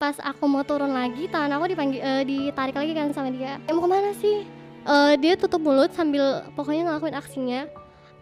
[0.00, 3.60] pas aku mau turun lagi tangan aku dipanggil eh, ditarik lagi kan sama dia.
[3.68, 4.48] Eh, mau ke mana sih?
[4.88, 7.68] Eh, dia tutup mulut sambil pokoknya ngelakuin aksinya.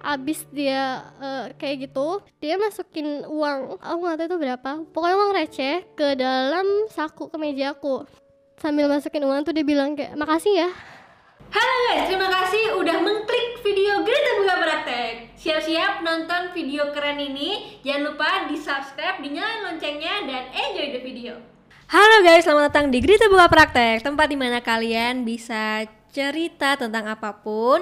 [0.02, 3.78] Abis dia eh, kayak gitu dia masukin uang.
[3.78, 4.70] Aku nggak tahu itu berapa.
[4.90, 8.02] Pokoknya uang receh ke dalam saku kemeja aku.
[8.58, 10.70] Sambil masukin uang tuh dia bilang kayak makasih ya.
[11.54, 15.14] Halo guys, terima kasih udah mengklik video Greta Buka Praktek.
[15.38, 17.78] Siap-siap nonton video keren ini.
[17.86, 21.57] Jangan lupa di subscribe, dinyalain loncengnya, dan enjoy the video.
[21.88, 27.08] Halo guys, selamat datang di Greta Buka Praktek, tempat di mana kalian bisa cerita tentang
[27.08, 27.80] apa pun,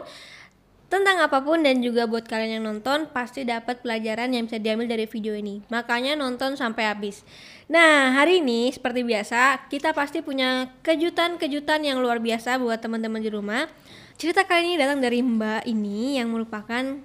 [0.86, 4.86] tentang apa pun dan juga buat kalian yang nonton pasti dapat pelajaran yang bisa diambil
[4.86, 5.58] dari video ini.
[5.74, 7.26] Makanya nonton sampai habis.
[7.66, 13.34] Nah, hari ini seperti biasa, kita pasti punya kejutan-kejutan yang luar biasa buat teman-teman di
[13.34, 13.66] rumah.
[14.14, 17.02] Cerita kali ini datang dari Mbak ini yang merupakan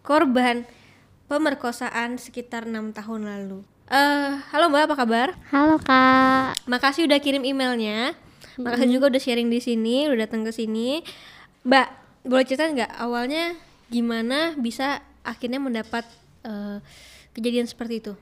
[0.00, 0.64] korban
[1.28, 3.79] pemerkosaan sekitar enam tahun lalu.
[3.90, 5.28] Eh, halo Mbak, apa kabar?
[5.50, 8.14] halo kak Makasih udah kirim emailnya.
[8.54, 11.02] Makasih juga udah sharing di sini, udah datang ke sini.
[11.66, 11.86] Mbak,
[12.22, 13.58] boleh cerita nggak awalnya
[13.90, 16.06] gimana bisa akhirnya mendapat
[16.46, 16.78] eh,
[17.34, 18.14] kejadian seperti itu?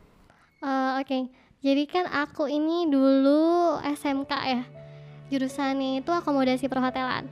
[0.65, 1.29] Eh, Oke,
[1.61, 4.64] jadi kan aku ini dulu SMK ya,
[5.29, 7.29] jurusannya itu akomodasi perhotelan.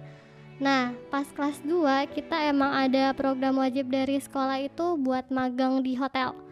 [0.60, 5.96] Nah, pas kelas 2 kita emang ada program wajib dari sekolah itu buat magang di
[5.96, 6.45] hotel.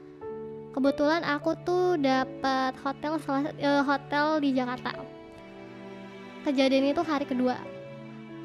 [0.74, 4.90] Kebetulan aku tuh dapat hotel salah eh, hotel di Jakarta.
[6.42, 7.54] Kejadian itu hari kedua.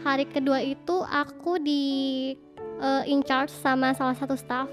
[0.05, 1.81] Hari kedua itu aku di
[2.61, 4.69] eh, in charge sama salah satu staff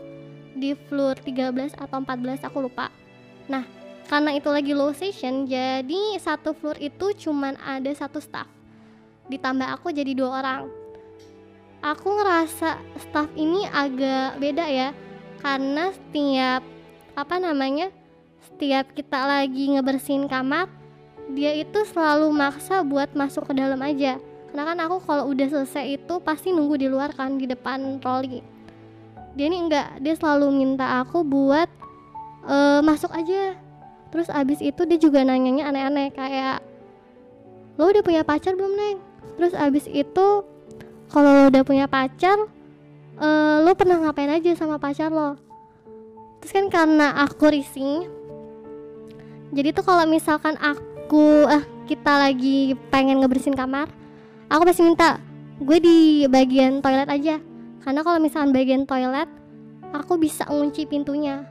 [0.53, 2.93] di floor 13 atau 14 aku lupa.
[3.49, 3.65] Nah,
[4.05, 8.53] karena itu lagi low session, jadi satu floor itu cuman ada satu staff.
[9.33, 10.69] Ditambah aku jadi dua orang.
[11.81, 14.93] Aku ngerasa staff ini agak beda ya,
[15.41, 16.76] karena setiap
[17.17, 17.89] apa namanya,
[18.45, 20.69] setiap kita lagi ngebersihin kamar,
[21.33, 24.21] dia itu selalu maksa buat masuk ke dalam aja.
[24.53, 28.45] Karena kan aku kalau udah selesai itu pasti nunggu di luar kan di depan troli.
[29.37, 31.69] Dia ini enggak, dia selalu minta aku buat
[32.47, 33.59] eh, masuk aja
[34.11, 36.63] terus abis itu dia juga nanyanya aneh-aneh kayak
[37.77, 38.97] lo udah punya pacar belum neng
[39.37, 40.27] terus abis itu
[41.13, 42.49] kalau lo udah punya pacar
[43.21, 45.37] eh, lo pernah ngapain aja sama pacar lo
[46.47, 48.07] terus kan karena aku rising
[49.51, 53.91] jadi tuh kalau misalkan aku eh kita lagi pengen ngebersihin kamar
[54.47, 55.19] aku pasti minta
[55.57, 55.99] gue di
[56.29, 57.41] bagian toilet aja.
[57.81, 59.27] Karena kalau misalkan bagian toilet
[59.91, 61.47] aku bisa ngunci pintunya.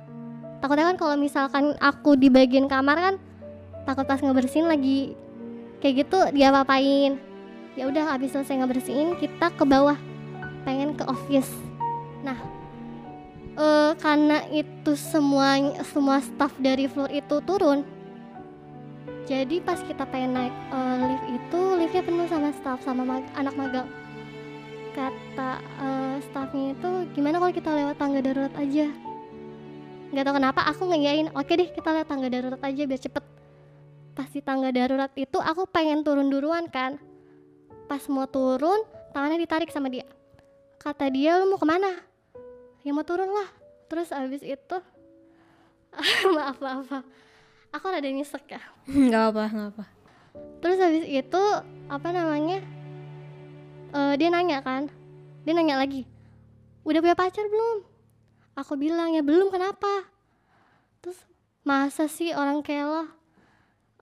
[0.61, 3.15] Takutnya kan kalau misalkan aku di bagian kamar kan
[3.83, 5.13] takut pas ngebersihin lagi
[5.83, 7.19] kayak gitu dia apain
[7.75, 9.99] ya udah habis selesai ngebersihin kita ke bawah
[10.63, 11.51] pengen ke office.
[12.23, 12.54] Nah
[13.55, 15.55] eh karena itu semua
[15.87, 17.87] semua staff dari floor itu turun.
[19.25, 23.55] Jadi pas kita pengen naik eh, lift itu liftnya penuh sama staff sama mag- anak
[23.55, 23.87] magang.
[24.91, 28.87] Kata eh, staffnya itu gimana kalau kita lewat tangga darurat aja?
[30.11, 33.23] Nggak tahu kenapa aku ngeyain oke deh kita lihat tangga darurat aja biar cepet.
[34.15, 36.99] Pas di tangga darurat itu aku pengen turun duluan kan.
[37.87, 38.83] Pas mau turun
[39.15, 40.03] tangannya ditarik sama dia.
[40.75, 42.14] Kata dia lu mau ke mana
[42.85, 43.49] ya mau turun lah
[43.89, 44.77] terus abis itu
[46.37, 47.05] maaf maaf maaf.
[47.73, 48.61] aku rada nyesek ya.
[49.09, 49.85] Nggak apa, nggak apa.
[50.61, 51.43] terus habis itu
[51.87, 52.59] apa namanya
[53.91, 54.87] eh, dia nanya kan.
[55.45, 56.05] Dia nanya lagi
[56.85, 57.81] udah punya pacar belum?
[58.55, 60.07] Aku bilang ya belum kenapa?
[61.01, 61.17] Terus
[61.65, 63.03] masa sih orang kayak lo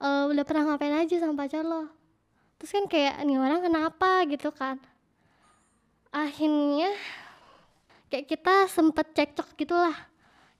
[0.03, 1.87] eh, udah pernah ngapain aja sama pacar lo?
[2.59, 4.27] Terus kan kayak nih orang kenapa?
[4.27, 4.77] Gitu kan.
[6.13, 6.93] Akhirnya
[8.13, 9.97] kayak kita sempet cekcok gitulah.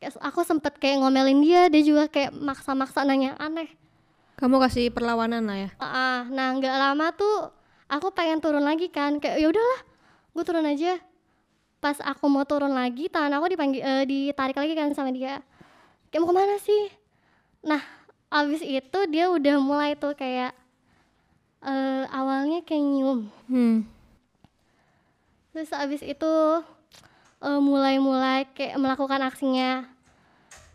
[0.02, 3.70] Kayak aku sempet kayak ngomelin dia dia juga kayak maksa-maksa nanya aneh.
[4.42, 5.70] Kamu kasih perlawanan lah ya.
[5.78, 7.54] Ah, nah nggak lama tuh
[7.86, 9.80] aku pengen turun lagi kan kayak ya udahlah
[10.34, 10.98] gue turun aja.
[11.78, 15.46] Pas aku mau turun lagi tangan aku dipanggil eh, ditarik lagi kan sama dia.
[16.10, 16.90] Kayak mau ke mana sih?
[17.70, 17.86] Nah
[18.34, 20.58] abis itu dia udah mulai tuh kayak
[21.62, 23.30] eh, awalnya kayak nyium.
[23.46, 23.86] Hmm.
[25.54, 26.34] terus abis itu
[27.44, 29.86] eh, mulai-mulai kayak melakukan aksinya.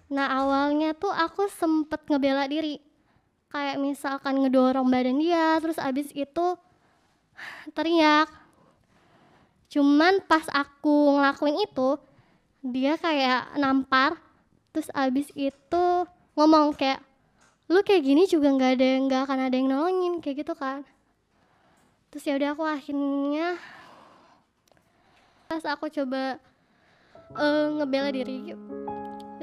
[0.08, 2.80] Nah awalnya tuh aku sempet ngebela diri.
[3.48, 6.46] Kayak misalkan ngedorong badan dia terus abis itu
[7.72, 8.28] teriak.
[9.72, 11.96] Cuman pas aku ngelakuin itu
[12.64, 14.16] dia kayak nampar
[14.72, 15.84] terus abis itu
[16.36, 17.00] ngomong kayak
[17.68, 20.84] lu kayak gini juga nggak ada nggak akan ada yang nolongin kayak gitu kan.
[22.08, 23.60] Terus ya udah aku akhirnya
[25.48, 26.40] pas aku coba
[27.36, 28.56] eh, ngebela diri.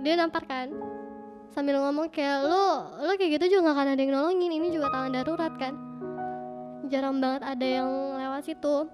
[0.01, 0.69] Dia nampar kan.
[1.53, 4.51] Sambil ngomong kayak lo lo kayak gitu juga gak akan ada yang nolongin.
[4.53, 5.73] Ini juga tangan darurat kan.
[6.89, 8.85] Jarang banget ada yang lewat situ.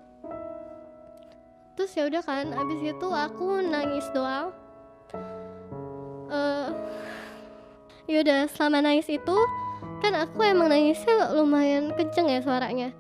[1.76, 4.56] Terus ya udah kan abis itu aku nangis doang.
[6.32, 6.72] Uh,
[8.08, 9.38] ya udah selama nangis itu
[10.00, 12.96] kan aku emang nangisnya lumayan kenceng ya suaranya.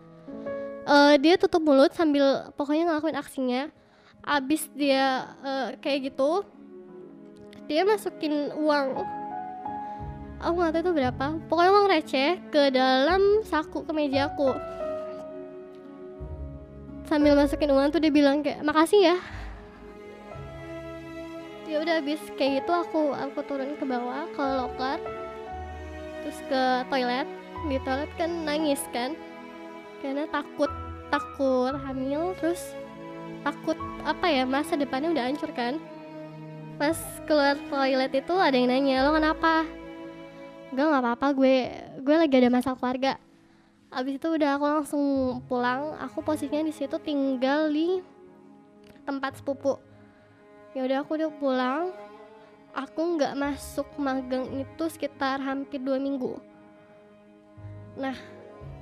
[0.83, 3.69] Uh, dia tutup mulut sambil pokoknya ngelakuin aksinya
[4.21, 6.45] abis dia uh, kayak gitu
[7.71, 8.99] dia masukin uang.
[10.43, 11.25] Aku nggak tahu itu berapa.
[11.47, 14.51] Pokoknya uang receh ke dalam saku kemeja aku.
[17.07, 19.17] Sambil masukin uang tuh dia bilang kayak makasih ya.
[21.71, 24.99] Ya udah habis kayak gitu aku aku turun ke bawah ke locker
[26.25, 27.27] terus ke toilet.
[27.71, 29.15] Di toilet kan nangis kan
[30.03, 30.67] karena takut
[31.07, 32.73] takut hamil terus
[33.41, 35.77] takut apa ya masa depannya udah hancur kan?
[36.77, 36.97] Pas
[37.29, 39.65] keluar toilet itu ada yang nanya lo kenapa?
[40.73, 41.55] Gak nggak apa-apa gue
[42.01, 43.13] gue lagi ada masalah keluarga.
[43.91, 45.03] Abis itu udah aku langsung
[45.45, 47.99] pulang aku posisinya di situ tinggal di
[49.03, 49.77] tempat sepupu.
[50.73, 51.85] Ya udah aku udah pulang.
[52.71, 56.39] Aku nggak masuk magang itu sekitar hampir dua minggu.
[57.99, 58.15] Nah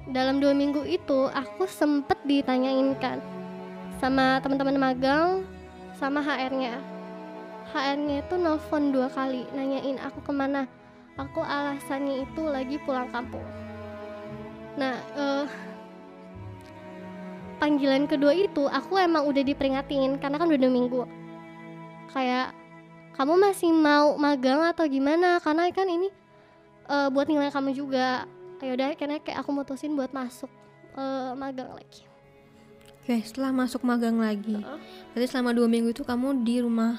[0.06, 3.39] dalam dua minggu itu aku sempet ditanyain kan
[4.00, 5.44] sama teman-teman magang
[6.00, 6.80] sama HR-nya
[7.70, 10.66] HR-nya itu nelfon dua kali nanyain aku ke mana.
[11.20, 13.44] Aku alasannya itu lagi pulang kampung.
[14.80, 15.46] Nah uh,
[17.62, 21.06] panggilan kedua itu aku emang udah diperingatin karena kan udah minggu.
[22.10, 22.58] Kayak
[23.14, 25.38] kamu masih mau magang atau gimana?
[25.44, 26.10] Karena kan ini
[26.90, 28.26] uh, buat nilai kamu juga.
[28.64, 30.50] Ya udah karena kayak aku mutusin buat masuk
[30.98, 32.09] uh, magang lagi
[33.10, 34.80] Oke, setelah masuk magang lagi, uh -uh.
[35.18, 36.94] berarti selama dua minggu itu kamu di rumah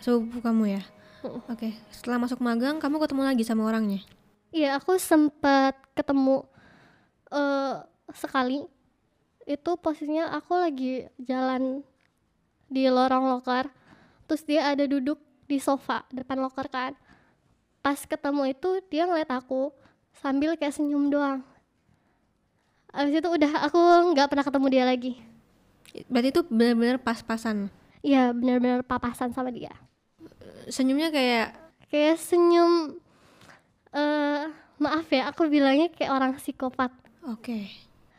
[0.00, 0.82] sepupu kamu ya?
[1.20, 1.42] Uh -uh.
[1.52, 4.00] Oke, setelah masuk magang, kamu ketemu lagi sama orangnya?
[4.48, 6.40] Iya, aku sempat ketemu
[7.28, 7.84] uh,
[8.16, 8.64] sekali.
[9.44, 11.84] Itu posisinya aku lagi jalan
[12.72, 13.68] di lorong loker.
[14.24, 16.96] Terus dia ada duduk di sofa depan loker kan.
[17.84, 19.68] Pas ketemu itu dia ngeliat aku
[20.16, 21.44] sambil kayak senyum doang.
[22.92, 23.78] Abis itu udah aku
[24.16, 25.12] nggak pernah ketemu dia lagi.
[26.08, 27.72] Berarti itu benar-benar pas-pasan.
[28.04, 29.72] Iya, benar-benar papasan sama dia.
[30.68, 33.00] Senyumnya kayak kayak senyum
[33.96, 36.92] uh, maaf ya aku bilangnya kayak orang psikopat
[37.24, 37.72] oke okay.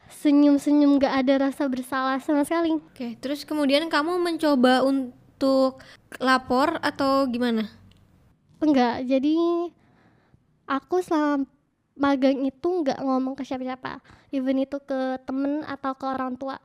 [0.09, 3.11] senyum-senyum gak ada rasa bersalah sama sekali oke okay.
[3.21, 5.85] terus kemudian kamu mencoba untuk
[6.17, 7.69] lapor atau gimana
[8.59, 9.37] enggak jadi
[10.67, 11.47] aku selama
[11.99, 13.99] magang itu nggak ngomong ke siapa-siapa.
[14.31, 16.55] Even itu ke temen atau ke orang tua.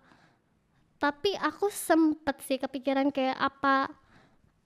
[1.03, 3.91] Tapi aku sempet sih kepikiran kayak apa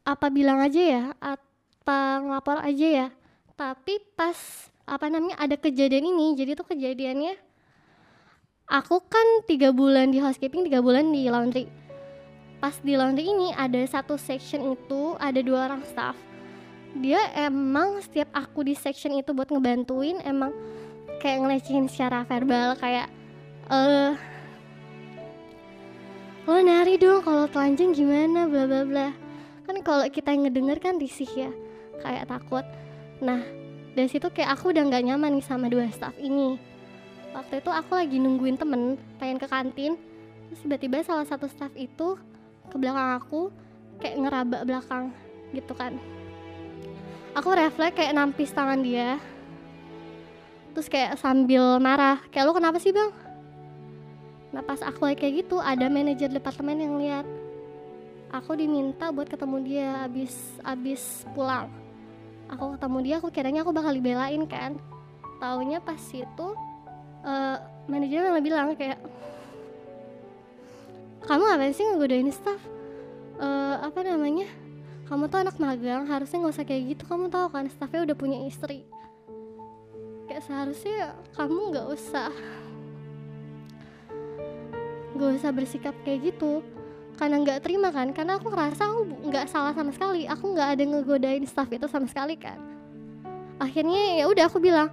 [0.04, 3.08] apa bilang aja ya apa ngelapor aja ya.
[3.56, 4.36] Tapi pas
[4.84, 7.36] apa namanya ada kejadian ini jadi tuh kejadiannya
[8.68, 11.64] aku kan tiga bulan di housekeeping tiga bulan di laundry.
[12.60, 16.27] Pas di laundry ini ada satu section itu ada dua orang staff
[16.96, 20.54] dia emang setiap aku di section itu buat ngebantuin emang
[21.20, 23.12] kayak ngelecehin secara verbal kayak
[23.68, 24.16] eh
[26.48, 29.08] lo nari dong kalau telanjang gimana bla bla bla.
[29.68, 31.50] Kan kalau kita yang ngedenger kan risih ya
[32.00, 32.64] kayak takut.
[33.20, 33.44] Nah
[33.92, 36.56] dari situ kayak aku udah nggak nyaman nih sama dua staff ini.
[37.36, 40.00] Waktu itu aku lagi nungguin temen pengen ke kantin.
[40.48, 42.16] Terus tiba-tiba salah satu staff itu
[42.72, 43.52] ke belakang aku
[44.00, 45.12] kayak ngeraba belakang
[45.52, 45.96] gitu kan
[47.34, 49.18] aku refleks kayak nampis tangan dia.
[50.72, 53.10] Terus kayak sambil marah kayak lo kenapa sih bang?
[54.54, 57.26] Nah pas aku kayak gitu ada manajer departemen yang lihat.
[58.28, 61.72] Aku diminta buat ketemu dia abis abis pulang.
[62.52, 64.76] Aku ketemu dia aku kiranya aku bakal dibelain kan?
[65.40, 66.48] Taunya pas itu
[67.24, 67.56] uh,
[67.88, 69.00] manajer malah bilang kayak
[71.24, 72.60] kamu ngapain sih ngegodain staff?
[73.38, 74.50] Uh, apa namanya
[75.08, 77.02] kamu tuh anak magang harusnya nggak usah kayak gitu.
[77.08, 78.84] Kamu tahu kan staffnya udah punya istri.
[80.28, 82.28] Kayak seharusnya kamu nggak usah
[85.16, 86.60] nggak usah bersikap kayak gitu.
[87.16, 89.00] Karena nggak terima kan karena aku ngerasa aku
[89.32, 90.28] nggak salah sama sekali.
[90.28, 92.60] Aku nggak ada ngegodain staff itu sama sekali kan.
[93.56, 94.92] Akhirnya ya udah aku bilang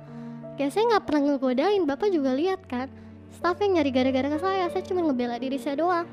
[0.56, 2.88] kayak saya nggak pernah ngegodain bapak juga lihat kan.
[3.36, 6.08] Staff yang nyari gara-gara ke saya saya cuma ngebela diri saya doang.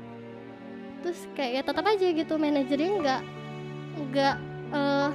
[1.07, 3.42] Terus kayak ya tetap aja gitu manajernya nggak
[3.93, 4.35] nggak
[4.73, 5.09] uh,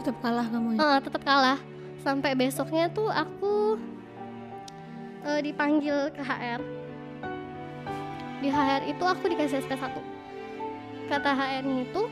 [0.00, 0.78] tetap kalah kamu ya?
[0.80, 1.58] uh, tetap kalah.
[2.04, 3.76] Sampai besoknya tuh aku
[5.26, 6.62] uh, dipanggil ke HR
[8.36, 9.96] di HR itu aku dikasih SP1
[11.08, 12.02] kata HR itu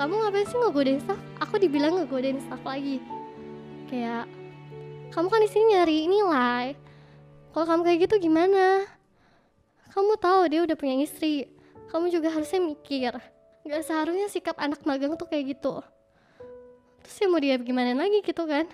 [0.00, 1.20] kamu ngapain sih ngegodain staff?
[1.44, 3.04] Aku dibilang ngegodain staff lagi.
[3.92, 4.24] Kayak
[5.12, 6.66] kamu kan di sini nyari nilai.
[7.52, 8.88] Kalau kamu kayak gitu gimana?
[9.92, 11.52] Kamu tahu dia udah punya istri.
[11.92, 13.12] Kamu juga harusnya mikir
[13.60, 15.84] nggak seharusnya sikap anak magang tuh kayak gitu.
[17.04, 18.68] Terus ya mau dia gimana lagi gitu kan.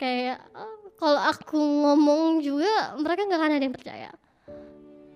[0.00, 4.10] Kayak eh, kalau aku ngomong juga mereka nggak akan ada yang percaya.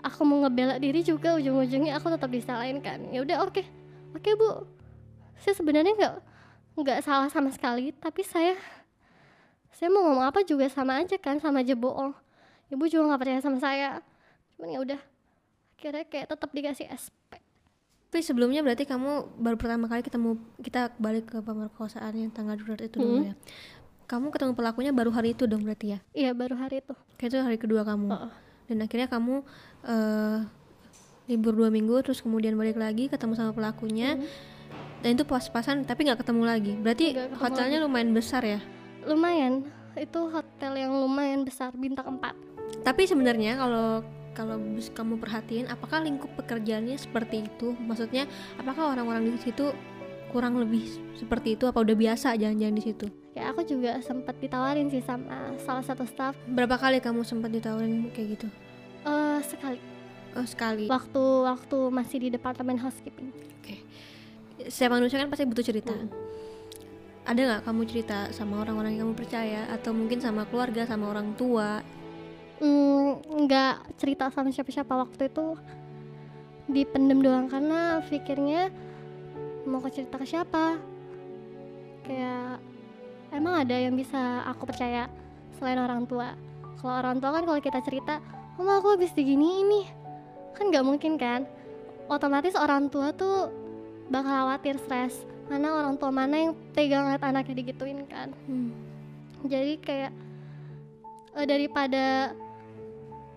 [0.02, 2.98] Aku mau ngebela diri juga ujung-ujungnya aku tetap disalahin kan.
[3.14, 3.62] Ya udah oke.
[4.12, 4.66] Oke bu.
[5.40, 6.14] Saya sebenarnya nggak
[6.72, 8.56] nggak salah sama sekali tapi saya
[9.76, 12.12] saya mau ngomong apa juga sama aja kan sama aja bohong.
[12.68, 14.00] Ibu juga nggak percaya sama saya.
[14.54, 15.00] Cuman ya udah
[15.78, 17.41] akhirnya kayak tetap dikasih SP
[18.12, 22.84] Tapi sebelumnya berarti kamu baru pertama kali ketemu kita balik ke pemerkosaan yang tanggal darurat
[22.84, 23.28] itu dulu Hmm.
[23.32, 23.34] ya.
[24.04, 25.98] Kamu ketemu pelakunya baru hari itu dong berarti ya?
[26.12, 28.12] iya baru hari itu Kayak itu hari kedua kamu.
[28.12, 28.30] Heeh.
[28.68, 29.34] Dan akhirnya kamu
[29.88, 30.38] eh,
[31.24, 34.20] libur dua minggu terus kemudian balik lagi ketemu sama pelakunya.
[34.20, 34.28] Hmm.
[35.00, 36.72] Dan itu pas-pasan tapi nggak ketemu lagi.
[36.76, 38.60] Berarti ketemu hotelnya lumayan besar ya.
[39.02, 39.64] lumayan
[39.96, 42.32] itu hotel yang lumayan besar bintang 4
[42.84, 44.56] Tapi sebenarnya kalau kalau
[44.92, 47.76] kamu perhatiin apakah lingkup pekerjaannya seperti itu?
[47.76, 48.24] Maksudnya
[48.56, 49.70] apakah orang-orang di situ
[50.32, 53.06] kurang lebih seperti itu apa udah biasa jangan-jangan di situ?
[53.32, 58.12] kayak aku juga sempat ditawarin sih sama salah satu staff Berapa kali kamu sempat ditawarin
[58.12, 58.48] kayak gitu?
[59.04, 59.80] eh sekali
[60.32, 60.88] Oh sekali.
[60.88, 63.28] waktu waktu masih di departemen housekeeping
[64.68, 65.90] Setiap manusia kan pasti butuh cerita.
[65.90, 66.06] Hmm.
[67.26, 71.34] Ada nggak kamu cerita sama orang-orang yang kamu percaya atau mungkin sama keluarga, sama orang
[71.34, 71.82] tua?
[72.62, 75.58] Hmm, nggak cerita sama siapa-siapa waktu itu.
[76.70, 78.70] Dipendem doang karena pikirnya
[79.66, 80.78] mau ke cerita ke siapa.
[82.06, 82.62] Kayak
[83.34, 85.10] emang ada yang bisa aku percaya
[85.58, 86.38] selain orang tua.
[86.78, 88.22] Kalau orang tua kan kalau kita cerita
[88.54, 89.82] mama aku habis digini ini
[90.54, 91.42] kan nggak mungkin kan?
[92.06, 93.50] Otomatis orang tua tuh
[94.06, 95.26] bakal khawatir stres.
[95.50, 98.30] Mana orang tua mana yang tega ngeliat anaknya digituin kan?
[98.46, 98.70] Hmm.
[99.42, 100.12] jadi kayak
[101.34, 102.30] eh, daripada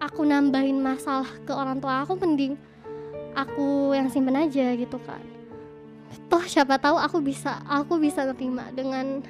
[0.05, 2.53] aku nambahin masalah ke orang tua aku mending
[3.33, 5.21] aku yang simpen aja gitu kan.
[6.29, 9.25] Toh siapa tahu aku bisa aku bisa terima dengan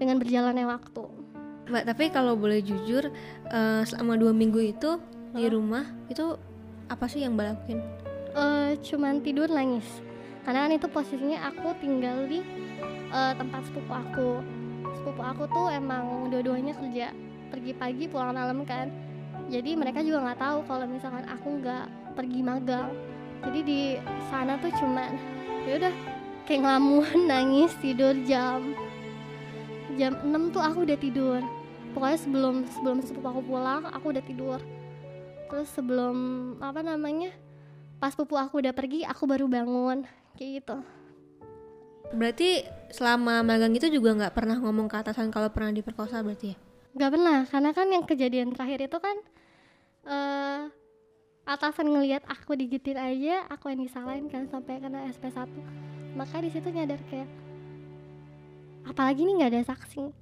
[0.00, 1.04] dengan berjalannya waktu.
[1.68, 3.12] Mbak, tapi kalau boleh jujur,
[3.52, 4.96] eh, selama dua minggu itu
[5.36, 5.52] di Hah?
[5.52, 6.32] rumah itu
[6.88, 7.80] apa sih yang Mbak lakuin?
[8.32, 9.84] Eh, cuman tidur nangis.
[10.48, 12.40] Karena kan itu posisinya aku tinggal di
[13.12, 14.40] eh, tempat sepupu aku.
[14.96, 17.12] Sepupu aku tuh emang dua-duanya kerja
[17.52, 18.88] pergi pagi pulang malam kan
[19.48, 22.92] jadi mereka juga nggak tahu kalau misalkan aku nggak pergi magang.
[23.40, 23.80] Jadi di
[24.28, 25.16] sana tuh cuman
[25.64, 25.94] ya udah
[26.44, 28.76] kayak ngelamun nangis tidur jam
[29.96, 31.40] jam 6 tuh aku udah tidur.
[31.96, 34.60] Pokoknya sebelum sebelum sepupu aku pulang aku udah tidur.
[35.48, 36.16] Terus sebelum
[36.60, 37.32] apa namanya
[37.98, 40.04] pas pupu aku udah pergi aku baru bangun
[40.36, 40.76] kayak gitu.
[42.12, 46.58] Berarti selama magang itu juga nggak pernah ngomong ke atasan kalau pernah diperkosa berarti ya?
[46.98, 49.16] nggak pernah karena kan yang kejadian terakhir itu kan
[50.08, 50.60] eh
[51.48, 55.48] atasan ngelihat aku digituin aja aku yang disalahin kan sampai kena SP1
[56.16, 57.28] maka di situ nyadar kayak
[58.84, 60.12] apalagi nih nggak ada saksi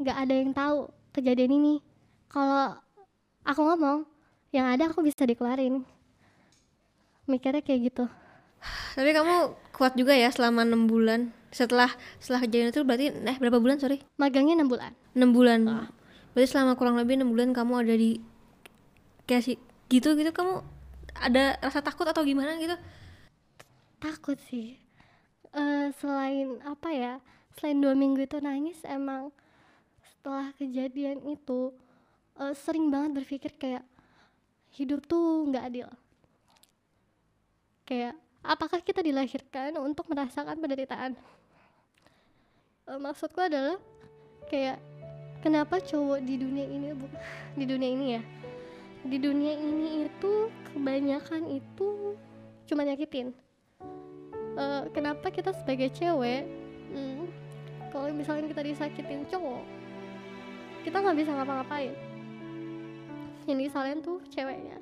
[0.00, 1.74] nggak ada yang tahu kejadian ini
[2.28, 2.76] kalau
[3.44, 4.04] aku ngomong
[4.52, 5.84] yang ada aku bisa dikeluarin
[7.24, 8.04] mikirnya kayak gitu
[8.94, 11.34] Tapi kamu kuat juga ya selama enam bulan.
[11.50, 11.90] Setelah
[12.22, 13.98] setelah kejadian itu berarti eh berapa bulan sorry?
[14.14, 15.58] magangnya enam bulan enam bulan.
[15.66, 15.88] Ah.
[16.30, 18.22] Berarti selama kurang lebih enam bulan kamu ada di
[19.32, 19.56] kayak si
[19.88, 20.60] gitu gitu kamu
[21.16, 22.76] ada rasa takut atau gimana gitu?
[23.96, 24.76] takut sih.
[25.56, 27.12] Eh selain apa ya
[27.56, 29.32] selain dua minggu itu nangis emang
[30.04, 31.72] setelah kejadian itu
[32.36, 33.84] eh, sering banget berpikir kayak
[34.76, 35.88] hidup tuh nggak adil.
[37.88, 41.16] Kayak apakah kita dilahirkan untuk merasakan penderitaan?
[42.84, 43.80] Eh, maksudku adalah
[44.52, 44.76] kayak
[45.40, 47.06] kenapa cowok di dunia ini bu
[47.54, 48.22] di dunia ini ya
[49.02, 52.14] di dunia ini itu kebanyakan itu
[52.70, 53.34] cuma nyakitin.
[54.52, 56.44] Eh, kenapa kita sebagai cewek
[56.92, 57.24] hmm,
[57.88, 59.82] kalau misalnya kita disakitin cowok
[60.82, 61.94] kita nggak bisa ngapa-ngapain.
[63.46, 64.78] Yang disalahin tuh ceweknya.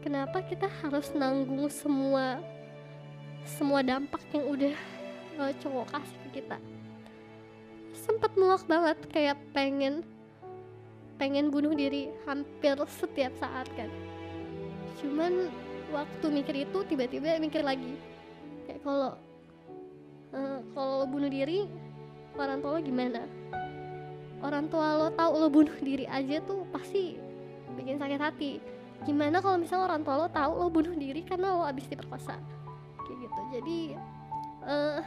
[0.00, 2.40] Kenapa kita harus nanggung semua
[3.44, 4.74] semua dampak yang udah
[5.42, 6.56] eh, cowok kasih ke kita?
[7.92, 10.06] Sempet muak banget kayak pengen
[11.20, 13.92] pengen bunuh diri hampir setiap saat kan.
[15.04, 15.52] Cuman
[15.92, 17.92] waktu mikir itu tiba-tiba mikir lagi.
[18.64, 19.12] Kayak kalau
[20.32, 21.68] eh, kalau bunuh diri
[22.40, 23.28] orang tua lo gimana?
[24.40, 27.20] Orang tua lo tahu lo bunuh diri aja tuh pasti
[27.76, 28.52] bikin sakit hati.
[29.04, 32.40] Gimana kalau misalnya orang tua lo tahu lo bunuh diri karena lo abis diperkosa?
[33.04, 33.40] Kayak gitu.
[33.60, 33.80] Jadi
[34.64, 35.04] eh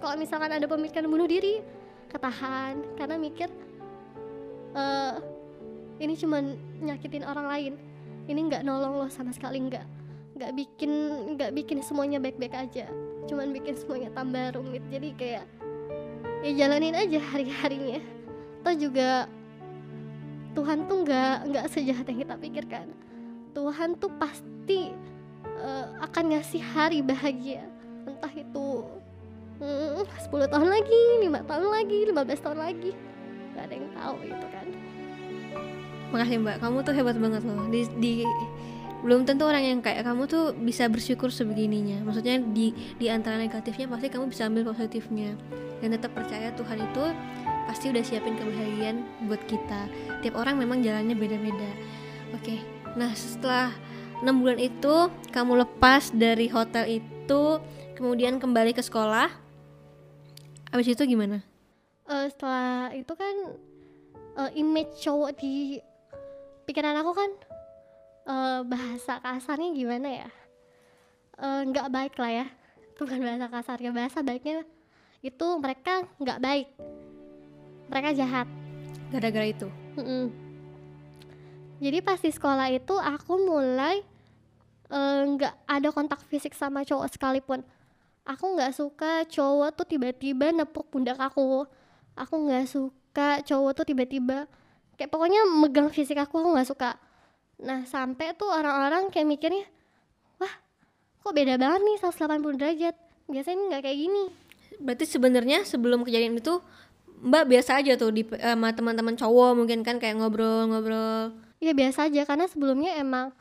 [0.00, 1.60] kalau misalkan ada pemikiran bunuh diri
[2.08, 2.80] ketahan.
[2.96, 3.52] Karena mikir
[4.76, 5.14] eh
[5.96, 6.44] ini cuman
[6.84, 7.72] nyakitin orang lain.
[8.26, 9.86] Ini nggak nolong lo sama sekali nggak
[10.36, 10.92] nggak bikin
[11.36, 12.90] nggak bikin semuanya baik-baik aja.
[13.24, 14.84] Cuman bikin semuanya tambah rumit.
[14.92, 15.44] Jadi kayak
[16.44, 18.02] ya jalanin aja hari-harinya.
[18.60, 19.30] Toh juga
[20.52, 22.86] Tuhan tuh nggak nggak sejahat yang kita pikirkan.
[23.56, 24.92] Tuhan tuh pasti
[25.46, 27.64] eh, akan ngasih hari bahagia.
[28.04, 28.84] Entah itu
[29.64, 32.92] hmm, 10 tahun lagi, lima tahun lagi, 15 tahun lagi
[33.56, 34.66] nggak ada yang tahu gitu kan
[36.14, 37.66] Makasih mbak, kamu tuh hebat banget loh.
[37.66, 38.12] Di, di
[39.02, 42.02] belum tentu orang yang kayak kamu tuh bisa bersyukur sebegininya.
[42.06, 45.34] Maksudnya di di antara negatifnya pasti kamu bisa ambil positifnya
[45.82, 47.04] dan tetap percaya Tuhan itu
[47.66, 49.90] pasti udah siapin kebahagiaan buat kita.
[50.22, 51.70] Tiap orang memang jalannya beda-beda.
[52.34, 52.62] Oke,
[52.94, 53.74] nah setelah
[54.22, 57.42] enam bulan itu kamu lepas dari hotel itu,
[57.94, 59.28] kemudian kembali ke sekolah.
[60.72, 61.55] Abis itu gimana?
[62.06, 63.34] Eh, setelah itu kan
[64.38, 65.80] eh, image cowok di
[66.66, 67.30] pikiran aku kan
[68.30, 70.30] eh, bahasa kasarnya gimana ya
[71.36, 72.46] nggak baik lah ya
[72.96, 74.64] bukan bahasa kasarnya bahasa baiknya
[75.20, 76.68] itu mereka nggak baik
[77.92, 78.48] mereka jahat
[79.10, 79.68] Gara-gara itu.
[79.94, 80.34] Mm-mm.
[81.78, 84.02] Jadi pas di sekolah itu aku mulai
[84.90, 87.60] eh, nggak ada kontak fisik sama cowok sekalipun.
[88.26, 91.68] Aku nggak suka cowok tuh tiba-tiba nepuk pundak aku.
[92.16, 94.48] Aku nggak suka cowok tuh tiba-tiba
[94.96, 96.90] kayak pokoknya megang fisik aku aku nggak suka.
[97.60, 99.68] Nah sampai tuh orang-orang kayak mikirnya,
[100.40, 100.52] wah
[101.20, 102.96] kok beda banget nih 180 derajat.
[103.28, 104.24] Biasanya nggak kayak gini.
[104.80, 106.60] Berarti sebenarnya sebelum kejadian itu
[107.16, 111.32] Mbak biasa aja tuh di sama teman-teman cowok mungkin kan kayak ngobrol-ngobrol.
[111.64, 113.32] Ya biasa aja karena sebelumnya emang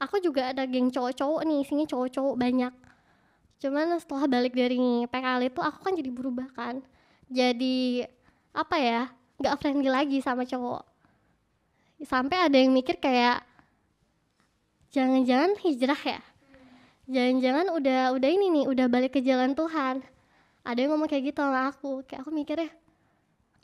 [0.00, 2.72] aku juga ada geng cowok-cowok nih isinya cowok-cowok banyak.
[3.60, 6.80] Cuman setelah balik dari PKL itu aku kan jadi berubah kan.
[7.30, 8.04] Jadi
[8.54, 9.00] apa ya
[9.40, 10.84] nggak friendly lagi sama cowok.
[12.04, 13.44] Sampai ada yang mikir kayak
[14.92, 16.20] jangan-jangan hijrah ya.
[17.04, 20.00] Jangan-jangan udah udah ini nih udah balik ke jalan Tuhan.
[20.64, 22.04] Ada yang ngomong kayak gitu sama aku.
[22.08, 22.70] Kayak aku mikirnya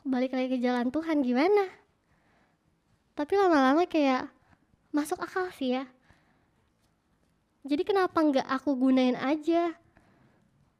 [0.01, 1.81] balik lagi ke jalan Tuhan gimana?
[3.21, 4.31] tapi lama-lama kayak
[4.89, 5.83] masuk akal sih ya
[7.61, 9.75] jadi kenapa nggak aku gunain aja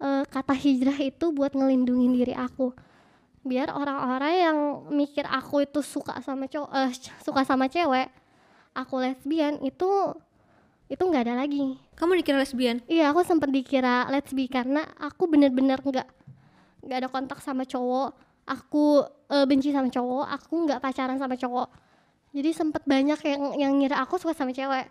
[0.01, 2.73] eh, kata hijrah itu buat ngelindungin diri aku
[3.41, 4.57] biar orang-orang yang
[4.93, 6.91] mikir aku itu suka sama cowok eh,
[7.25, 8.09] suka sama cewek
[8.73, 9.89] aku lesbian itu
[10.91, 12.81] itu nggak ada lagi Kamu dikira lesbian?
[12.89, 16.07] Iya, aku sempat dikira lesbi karena aku bener-bener nggak
[16.81, 18.17] nggak ada kontak sama cowok.
[18.49, 21.69] Aku eh, benci sama cowok, aku nggak pacaran sama cowok.
[22.33, 24.89] Jadi sempat banyak yang yang ngira aku suka sama cewek.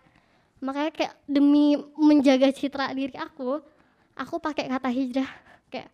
[0.63, 3.59] Makanya kayak demi menjaga citra diri aku,
[4.21, 5.31] aku pakai kata hijrah.
[5.73, 5.89] Kayak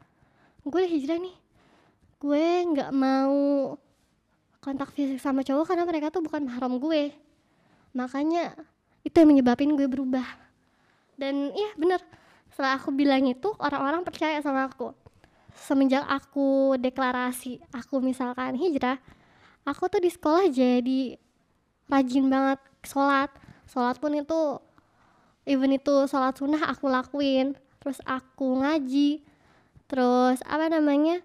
[0.67, 1.37] gue hijrah nih.
[2.19, 3.79] Gue nggak mau
[4.59, 7.15] kontak fisik sama cowok karena mereka tuh bukan mahram gue.
[7.95, 8.59] Makanya
[9.07, 10.27] itu yang menyebabin gue berubah
[11.15, 12.03] dan iya bener
[12.51, 14.91] setelah aku bilang itu orang-orang percaya sama aku
[15.55, 18.99] semenjak aku deklarasi aku misalkan hijrah
[19.63, 21.17] aku tuh di sekolah jadi
[21.87, 23.31] rajin banget sholat
[23.71, 24.61] sholat pun itu
[25.47, 27.55] even itu sholat sunnah aku lakuin
[27.87, 29.23] terus aku ngaji.
[29.87, 31.23] Terus apa namanya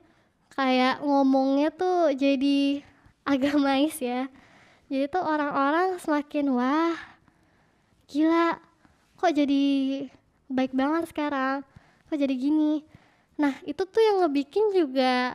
[0.54, 2.86] kayak ngomongnya tuh jadi
[3.26, 4.30] agamais ya.
[4.86, 6.93] Jadi tuh orang-orang semakin wah
[8.06, 8.62] gila
[9.17, 9.63] kok jadi
[10.54, 11.65] baik banget sekarang?
[12.13, 12.86] Kok jadi gini?
[13.41, 15.34] Nah itu tuh yang ngebikin juga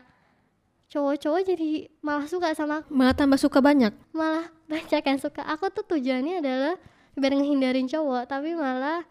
[0.94, 2.94] cowok-cowok jadi malah suka sama aku.
[2.94, 3.90] Malah tambah suka banyak.
[4.14, 5.42] malah banyak yang suka.
[5.42, 6.78] Aku tuh tujuannya adalah
[7.18, 9.02] biar ngehindarin cowok tapi malah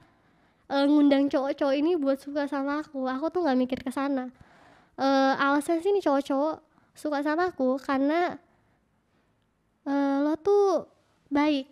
[0.71, 3.06] eh, ngundang cowok-cowok ini buat suka sama aku.
[3.06, 4.30] Aku tuh nggak mikir ke sana.
[4.99, 6.56] Eh, alasan sih nih cowok-cowok
[6.95, 8.39] suka sama aku karena
[9.88, 10.89] eh, lo tuh
[11.30, 11.67] baik.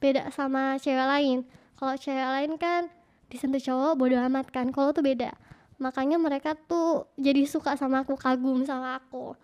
[0.00, 1.38] Beda sama cewek lain.
[1.76, 2.88] Kalau cewek lain kan
[3.28, 4.72] disentuh cowok bodo amat kan.
[4.72, 5.32] Kalau tuh beda.
[5.80, 9.36] Makanya mereka tuh jadi suka sama aku kagum sama aku.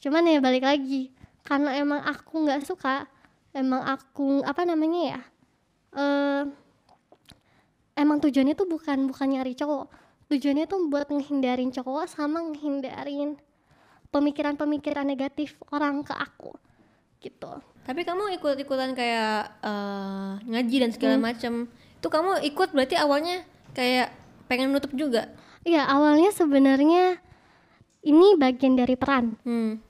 [0.00, 1.12] Cuman ya balik lagi.
[1.44, 3.08] Karena emang aku nggak suka
[3.54, 5.20] emang aku apa namanya ya
[5.94, 6.42] eh
[7.94, 9.90] emang tujuannya tuh bukan bukan nyari cowok
[10.30, 13.38] tujuannya tuh buat ngehindarin cowok sama ngehindarin
[14.14, 16.54] pemikiran-pemikiran negatif orang ke aku
[17.18, 17.50] gitu
[17.84, 21.68] Tapi kamu ikut-ikutan kayak eh, ngaji dan segala macam.
[22.00, 23.44] Itu kamu ikut berarti awalnya
[23.76, 24.08] kayak
[24.48, 25.28] pengen nutup juga.
[25.68, 27.20] Iya awalnya sebenarnya
[28.08, 29.84] ini bagian dari peran Hmm.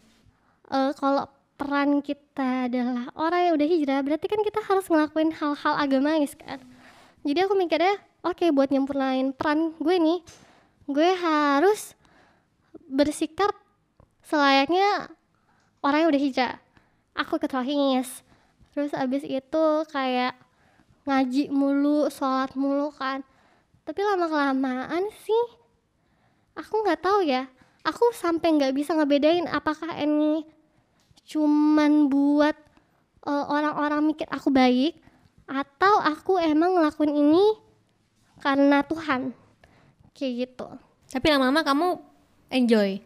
[0.74, 5.74] Eh, kalau peran kita adalah orang yang udah hijrah berarti kan kita harus ngelakuin hal-hal
[5.78, 6.58] agamais kan
[7.24, 10.20] jadi aku mikirnya oke buat nyempurnain peran gue nih
[10.84, 11.96] gue harus
[12.84, 13.52] bersikap
[14.24, 15.08] selayaknya
[15.84, 16.54] orang yang udah hijrah.
[17.14, 18.24] Aku ikut rohingis.
[18.74, 20.34] Terus abis itu kayak
[21.04, 23.22] ngaji mulu sholat mulu kan.
[23.84, 25.44] Tapi lama kelamaan sih
[26.56, 27.46] aku nggak tahu ya.
[27.84, 30.48] Aku sampai nggak bisa ngebedain apakah ini
[31.24, 32.56] cuman buat
[33.28, 35.03] eh, orang-orang mikir aku baik
[35.44, 37.44] atau aku emang ngelakuin ini
[38.40, 39.32] karena Tuhan.
[40.14, 40.68] Kayak gitu.
[41.10, 41.88] Tapi lama-lama kamu
[42.52, 43.00] enjoy.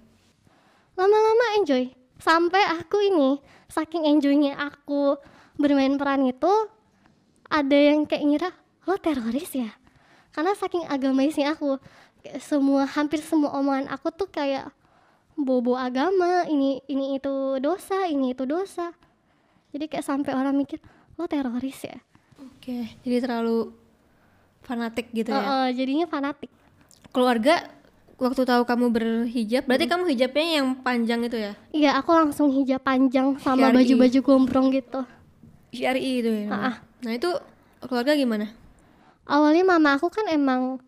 [0.99, 1.95] lama-lama enjoy.
[2.19, 3.39] Sampai aku ini
[3.71, 5.15] saking enjoynya aku
[5.55, 6.51] bermain peran itu
[7.47, 8.51] ada yang kayak ngira
[8.83, 9.71] lo teroris ya?
[10.35, 11.79] Karena saking agamaisnya aku
[12.27, 14.75] kayak semua hampir semua omongan aku tuh kayak
[15.39, 18.91] bobo agama ini ini itu dosa ini itu dosa.
[19.71, 20.83] Jadi kayak sampai orang mikir
[21.15, 21.99] lo teroris ya
[22.69, 23.73] Oke, jadi terlalu
[24.61, 25.41] fanatik gitu ya.
[25.41, 26.53] Heeh, jadinya fanatik
[27.09, 27.65] Keluarga
[28.21, 31.57] waktu tahu kamu berhijab, berarti kamu hijabnya yang panjang itu ya?
[31.73, 35.01] iya aku langsung hijab panjang sama baju-baju gombrong gitu
[35.73, 36.49] Syari itu ya.
[36.53, 36.75] Ah, ah.
[37.09, 37.33] Nah, itu
[37.89, 38.53] keluarga gimana?
[39.25, 40.81] awalnya mama aku kan emang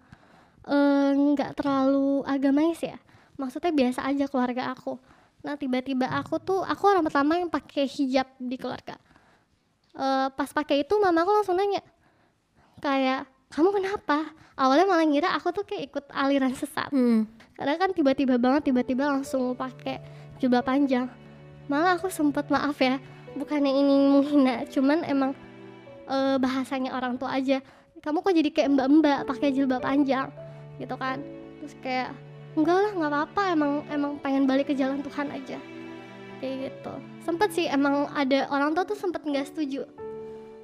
[0.68, 2.96] eh, nggak terlalu agamais ya
[3.36, 4.96] maksudnya biasa aja keluarga aku
[5.40, 9.00] nah tiba-tiba aku tuh aku orang pertama yang pakai hijab di keluarga
[9.90, 11.82] Eh, pas pakai itu mama aku langsung nanya
[12.78, 14.30] kayak kamu kenapa?
[14.54, 16.90] Awalnya malah ngira aku tuh kayak ikut aliran sesat.
[16.92, 17.26] Hmm.
[17.60, 20.00] karena kan tiba-tiba banget tiba-tiba langsung pakai
[20.40, 21.10] jubah panjang.
[21.68, 22.96] Malah aku sempet maaf ya
[23.36, 25.36] bukannya ini menghina cuman emang
[26.08, 27.60] eh, bahasanya orang tua aja
[28.00, 30.32] kamu kok jadi kayak mbak-mbak pakai jilbab panjang?
[30.80, 31.20] Gitu kan.
[31.60, 32.16] Terus kayak
[32.56, 35.58] enggak lah nggak apa-apa emang emang pengen balik ke jalan Tuhan aja
[36.40, 39.84] kayak gitu sempet sih emang ada orang tua tuh sempet nggak setuju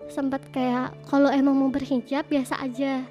[0.08, 3.04] sempet kayak kalau emang mau berhijab biasa aja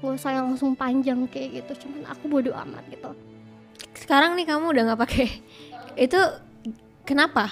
[0.00, 3.10] nggak usah yang langsung panjang kayak gitu cuman aku bodoh amat gitu
[3.96, 5.28] Sekarang nih kamu udah nggak pakai.
[5.96, 6.20] Itu
[7.08, 7.48] kenapa?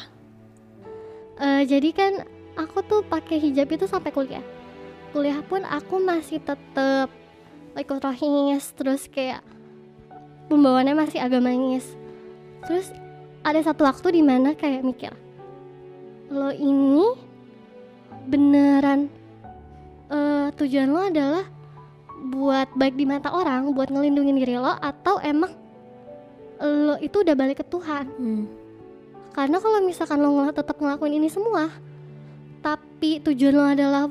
[1.40, 2.12] Eh, jadi kan
[2.54, 4.44] aku tuh pakai hijab itu sampai kuliah.
[5.10, 7.10] Kuliah pun aku masih tetap
[7.74, 9.42] ikut rohingis terus kayak
[10.46, 11.86] pembawaannya masih agamais.
[12.68, 12.92] Terus
[13.44, 15.12] ada satu waktu di mana kayak mikir,
[16.32, 17.04] lo ini
[18.24, 19.12] beneran
[20.08, 21.44] eh, tujuan lo adalah
[22.24, 25.52] buat baik di mata orang, buat ngelindungin diri lo atau emang
[26.64, 28.08] lo itu udah balik ke Tuhan?
[28.16, 28.44] Hmm.
[29.36, 31.68] Karena kalau misalkan lo ngel- tetap ngelakuin ini semua,
[32.64, 34.08] tapi tujuan lo adalah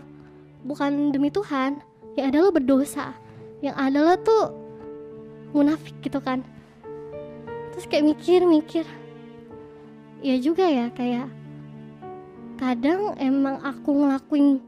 [0.61, 1.81] bukan demi Tuhan,
[2.13, 3.17] ya ada lo berdosa,
[3.65, 4.43] yang ada lo tuh
[5.57, 6.45] munafik gitu kan.
[7.73, 8.85] Terus kayak mikir-mikir,
[10.23, 11.27] ya juga ya kayak
[12.55, 14.63] kadang emang aku ngelakuin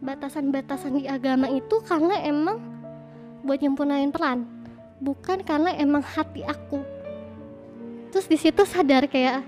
[0.00, 2.56] batasan-batasan di agama itu karena emang
[3.44, 4.48] buat nyempurnain peran,
[5.04, 6.80] bukan karena emang hati aku.
[8.08, 9.44] Terus di situ sadar kayak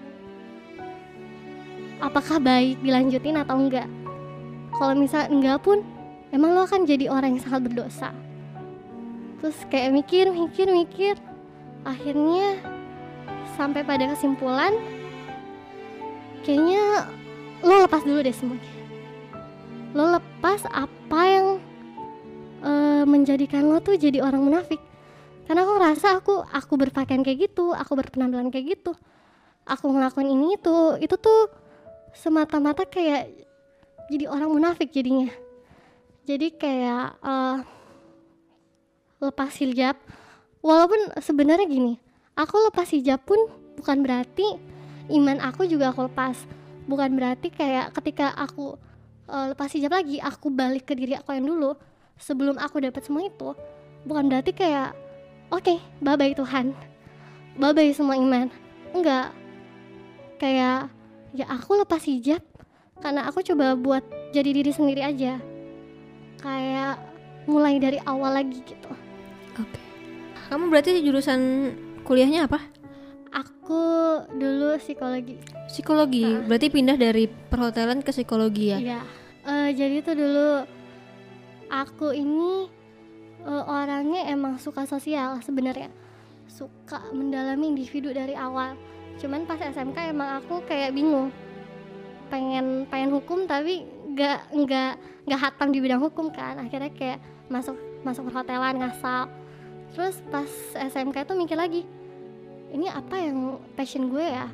[2.05, 3.89] apakah baik dilanjutin atau enggak?
[4.77, 5.81] Kalau misal enggak pun
[6.29, 8.13] emang lo akan jadi orang yang sangat berdosa.
[9.41, 11.17] Terus kayak mikir mikir mikir.
[11.87, 12.61] Akhirnya
[13.57, 14.77] sampai pada kesimpulan
[16.49, 17.05] kayaknya
[17.61, 18.73] lo lepas dulu deh semuanya.
[19.93, 21.47] Lo lepas apa yang
[22.65, 24.81] eh, menjadikan lo tuh jadi orang munafik.
[25.45, 28.93] Karena aku ngerasa aku aku berpakaian kayak gitu aku berpenampilan kayak gitu
[29.65, 31.49] aku ngelakuin ini itu itu tuh
[32.13, 33.29] semata-mata kayak
[34.09, 35.29] jadi orang munafik jadinya.
[36.25, 37.57] Jadi kayak eh,
[39.21, 40.01] lepas hijab.
[40.65, 42.01] Walaupun sebenarnya gini
[42.35, 43.37] aku lepas hijab pun
[43.77, 44.78] bukan berarti
[45.09, 46.37] iman aku juga aku lepas.
[46.89, 48.77] Bukan berarti kayak ketika aku
[49.29, 51.77] eh, lepas hijab lagi aku balik ke diri aku yang dulu
[52.17, 53.53] sebelum aku dapat semua itu.
[54.05, 54.97] Bukan berarti kayak
[55.53, 56.73] oke bye bye Tuhan.
[57.59, 58.49] Bye bye semua iman.
[58.93, 59.33] Enggak.
[60.39, 60.93] Kayak
[61.35, 62.41] ya aku lepas hijab
[62.99, 65.41] karena aku coba buat jadi diri sendiri aja.
[66.39, 67.03] Kayak
[67.49, 68.93] mulai dari awal lagi gitu.
[69.59, 69.81] Oke.
[70.49, 71.41] Kamu berarti jurusan
[72.07, 72.78] kuliahnya apa?
[73.69, 73.85] Aku
[74.33, 75.37] dulu psikologi
[75.69, 76.25] Psikologi.
[76.49, 78.81] Berarti pindah dari perhotelan ke psikologi ya?
[78.81, 79.01] Iya.
[79.45, 80.65] Eh, jadi tuh dulu
[81.69, 82.73] aku ini
[83.45, 85.93] eh, orangnya emang suka sosial sebenarnya.
[86.49, 88.73] Suka mendalami individu dari awal.
[89.21, 91.29] Cuman pas SMK emang aku kayak bingung.
[92.33, 93.85] Pengen pengen hukum tapi
[94.17, 94.93] nggak nggak
[95.29, 96.57] nggak hatam di bidang hukum kan.
[96.57, 97.21] Akhirnya kayak
[97.53, 99.29] masuk masuk perhotelan ngasal.
[99.93, 101.85] Terus pas SMK itu mikir lagi,
[102.71, 103.37] ini apa yang
[103.73, 104.49] passion gue ya?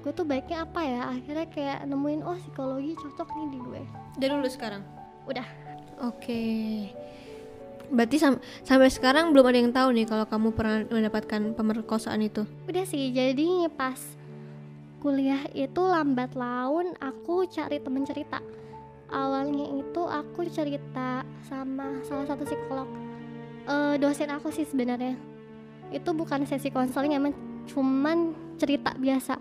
[0.00, 1.00] Gue tuh baiknya apa ya?
[1.10, 3.82] Akhirnya kayak nemuin oh psikologi cocok nih di gue.
[4.16, 4.82] Dari dulu sekarang.
[5.24, 5.46] Udah.
[6.00, 6.42] Oke.
[7.88, 12.44] berarti sam- sampai sekarang belum ada yang tahu nih kalau kamu pernah mendapatkan pemerkosaan itu
[12.68, 13.96] udah sih jadi pas
[14.98, 18.44] kuliah itu lambat laun aku cari temen cerita
[19.08, 22.88] awalnya itu aku cerita sama salah satu psikolog
[23.64, 25.16] Eh, dosen aku sih sebenarnya
[25.88, 27.32] itu bukan sesi konseling emang
[27.68, 29.40] cuman cerita biasa.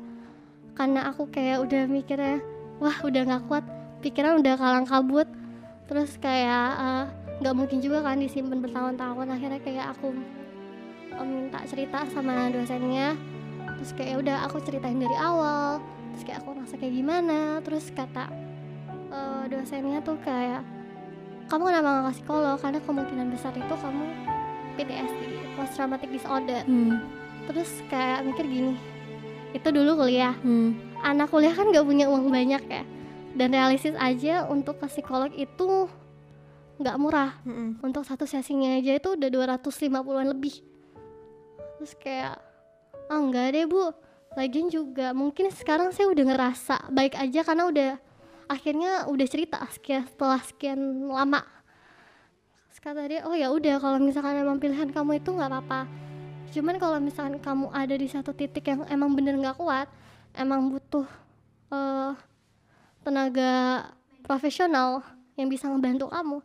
[0.78, 2.40] Karena aku kayak udah mikirnya
[2.78, 3.66] wah udah nggak kuat.
[4.06, 5.28] Pikiran udah kalang kabut.
[5.90, 7.06] Terus kayak eh,
[7.42, 9.28] nggak mungkin juga kan disimpan bertahun-tahun.
[9.28, 10.14] Akhirnya kayak aku
[11.18, 13.18] eh, minta cerita sama dosennya.
[13.78, 15.82] Terus kayak "Ya udah aku ceritain dari awal.
[16.14, 17.40] Terus kayak aku rasa kayak gimana?
[17.66, 18.30] Terus kata
[19.12, 20.62] eh, dosennya tuh kayak
[21.48, 22.58] kamu kenapa nggak ke psikolog?
[22.60, 24.06] Karena kemungkinan besar itu kamu
[24.78, 25.22] PTSD
[25.58, 26.62] post traumatic disorder.
[26.64, 27.02] Hmm.
[27.48, 28.76] terus kayak mikir gini
[29.56, 30.36] itu dulu kuliah.
[30.44, 30.76] Hmm.
[31.02, 32.84] anak kuliah kan gak punya uang banyak ya.
[33.38, 35.90] Dan realistis aja untuk ke psikolog itu
[36.78, 37.38] nggak murah.
[37.46, 37.82] Mm-mm.
[37.82, 40.62] untuk satu sesinya aja itu udah 250-an lebih.
[41.78, 42.38] Terus kayak
[43.10, 43.94] ah enggak deh bu.
[44.38, 47.92] Lagian juga mungkin sekarang saya udah ngerasa baik aja karena udah
[48.48, 51.42] akhirnya udah cerita sekian setelah sekian lama
[52.78, 55.90] terus kata dia oh ya udah kalau misalkan emang pilihan kamu itu nggak apa-apa.
[56.54, 59.90] Cuman kalau misalkan kamu ada di satu titik yang emang bener nggak kuat
[60.38, 61.10] emang butuh
[61.74, 62.14] eh,
[63.02, 63.82] tenaga
[64.22, 65.02] profesional
[65.42, 66.38] yang bisa ngebantu kamu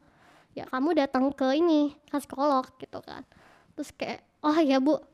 [0.57, 3.29] ya kamu datang ke ini ke psikolog gitu kan.
[3.77, 5.05] Terus kayak oh ya bu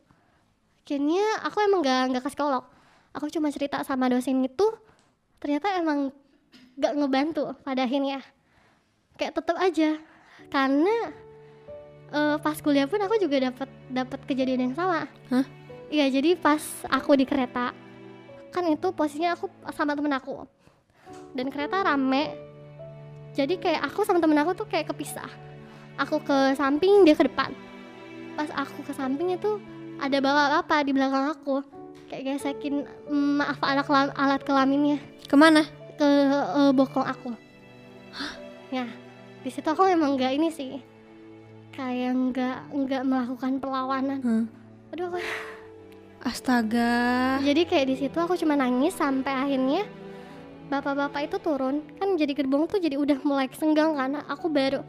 [0.87, 2.63] akhirnya aku emang gak nggak ke psikolog.
[3.11, 4.71] Aku cuma cerita sama dosen itu
[5.43, 6.15] ternyata emang
[6.79, 8.23] gak ngebantu pada akhirnya.
[9.19, 9.99] Kayak tetap aja
[10.49, 11.13] karena
[12.13, 15.09] eh, pas kuliah pun aku juga dapat dapat kejadian yang sama.
[15.33, 15.47] Hah?
[15.89, 16.61] iya jadi pas
[16.93, 17.73] aku di kereta
[18.53, 20.45] kan itu posisinya aku sama temen aku.
[21.33, 22.37] Dan kereta rame.
[23.37, 25.29] Jadi kayak aku sama temen aku tuh kayak kepisah.
[26.01, 27.53] Aku ke samping dia ke depan.
[28.37, 29.61] Pas aku ke samping itu
[30.01, 31.61] ada bapak-bapak di belakang aku.
[32.09, 34.99] Kayak gesekin mm, maaf alat kelam- alat kelaminnya.
[35.29, 35.65] Ke mana?
[36.01, 37.37] Ke eh, bokong aku.
[38.69, 38.89] Ya
[39.49, 40.77] di situ aku emang nggak ini sih.
[41.73, 44.21] Kayak nggak nggak melakukan perlawanan.
[44.21, 44.45] Hmm.
[44.93, 45.25] aduh aku
[46.21, 47.41] astaga.
[47.41, 49.89] Jadi kayak di situ aku cuma nangis sampai akhirnya
[50.69, 51.81] bapak-bapak itu turun.
[51.97, 54.85] Kan jadi gerbong tuh jadi udah mulai senggang karena aku baru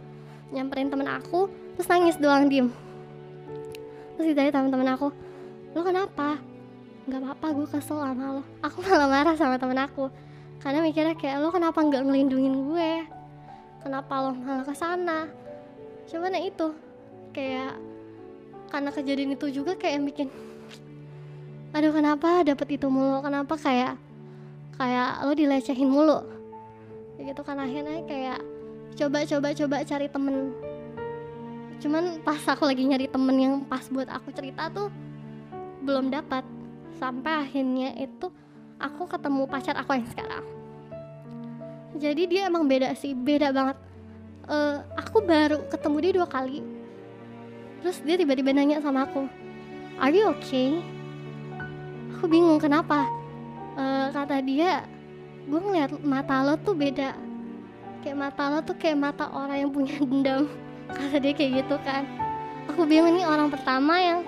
[0.52, 1.48] nyamperin temen aku
[1.80, 2.68] terus nangis doang diem.
[4.20, 5.08] Terus ditanya teman-teman aku
[5.72, 6.36] lo kenapa?
[7.08, 8.44] Nggak apa-apa gue kesel sama lo.
[8.60, 10.12] Aku malah marah sama temen aku.
[10.60, 13.19] Karena mikirnya kayak lo kenapa nggak ngelindungin gue
[13.82, 15.30] kenapa lo malah ke sana
[16.10, 16.68] cuman ya itu
[17.32, 17.78] kayak
[18.70, 20.30] karena kejadian itu juga kayak bikin
[21.70, 23.22] aduh kenapa dapet itu mulu?
[23.22, 23.94] Kenapa kayak
[24.74, 26.26] kayak lo dilecehin mulu?
[27.22, 28.42] Gitu kan akhirnya kayak
[28.98, 30.50] coba coba coba cari temen.
[31.80, 34.90] Cuman pas aku lagi nyari temen yang pas buat aku cerita tuh
[35.86, 36.44] belum dapat
[36.98, 38.28] sampai akhirnya itu
[38.82, 40.44] aku ketemu pacar aku yang sekarang
[41.98, 43.78] jadi dia emang beda sih beda banget.
[44.50, 46.62] Eh, aku baru ketemu dia dua kali.
[47.82, 49.30] Terus dia tiba-tiba nanya sama aku
[50.00, 50.80] are you okay?
[52.18, 53.06] Aku bingung kenapa?
[53.76, 54.88] Eh, kata dia
[55.46, 57.16] gue ngeliat mata lo tuh beda.
[58.00, 60.48] Kayak mata lo tuh kayak mata orang yang punya dendam.
[60.90, 62.08] Kata dia kayak gitu kan.
[62.72, 64.20] Aku bingung nih orang pertama yang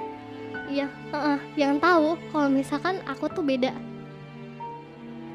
[0.71, 3.71] iya heeh, yang tahu kalau misalkan aku tuh beda.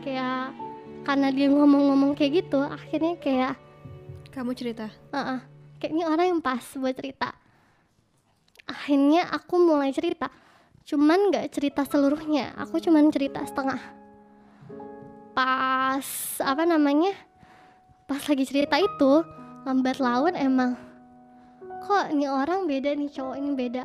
[0.04, 0.54] Kayak
[1.06, 3.54] karena dia ngomong-ngomong kayak gitu akhirnya kayak
[4.34, 5.40] kamu cerita Heeh,
[5.80, 7.32] kayak ini orang yang pas buat cerita.
[8.66, 10.26] Akhirnya aku mulai cerita,
[10.82, 13.78] cuman nggak cerita seluruhnya, aku cuman cerita setengah.
[15.32, 16.06] Pas
[16.42, 17.14] apa namanya?
[18.10, 19.22] Pas lagi cerita itu,
[19.62, 20.74] lambat laun emang
[21.86, 23.84] kok ini orang beda nih cowok ini beda.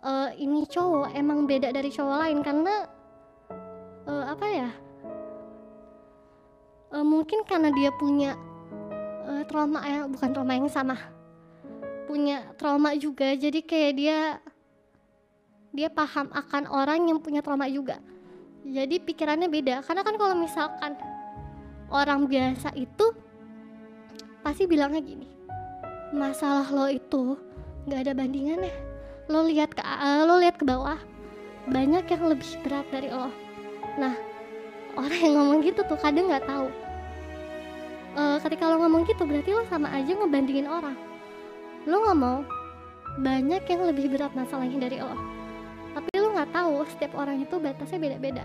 [0.00, 2.74] Eh, ini cowok emang beda dari cowok lain karena
[4.10, 4.70] eh, apa ya?
[6.90, 8.34] Eh, mungkin karena dia punya
[9.30, 10.98] eh, trauma yang bukan trauma yang sama.
[12.10, 14.18] Punya trauma juga jadi kayak dia
[15.70, 18.02] dia paham akan orang yang punya trauma juga.
[18.66, 20.92] Jadi pikirannya beda karena kan kalau misalkan
[21.94, 23.14] orang biasa itu
[24.42, 25.28] pasti bilangnya gini
[26.10, 27.38] masalah lo itu
[27.86, 28.74] nggak ada bandingannya.
[29.30, 29.82] Lo lihat ke
[30.26, 30.98] lo lihat ke bawah
[31.70, 33.30] banyak yang lebih berat dari lo.
[33.94, 34.29] Nah
[34.96, 36.68] orang yang ngomong gitu tuh kadang nggak tahu.
[38.10, 40.98] Eh, ketika lo ngomong gitu berarti lo sama aja ngebandingin orang.
[41.86, 42.42] Lo ngomong
[43.22, 45.14] banyak yang lebih berat masalahnya dari lo.
[45.94, 48.44] Tapi lo nggak tahu setiap orang itu batasnya beda-beda.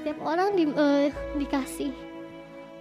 [0.00, 1.08] Setiap orang di, eh,
[1.40, 1.92] dikasih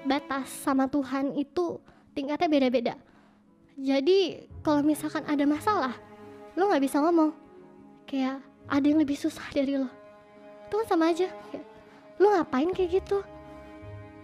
[0.04, 1.80] batas sama Tuhan itu
[2.12, 2.96] tingkatnya beda-beda.
[3.80, 5.96] Jadi kalau misalkan ada masalah
[6.60, 7.32] lo nggak bisa ngomong.
[8.04, 9.88] Kayak ada yang lebih susah dari lo.
[10.68, 11.32] Itu kan sama aja.
[11.50, 11.73] Kayak,
[12.22, 13.22] lo ngapain kayak gitu?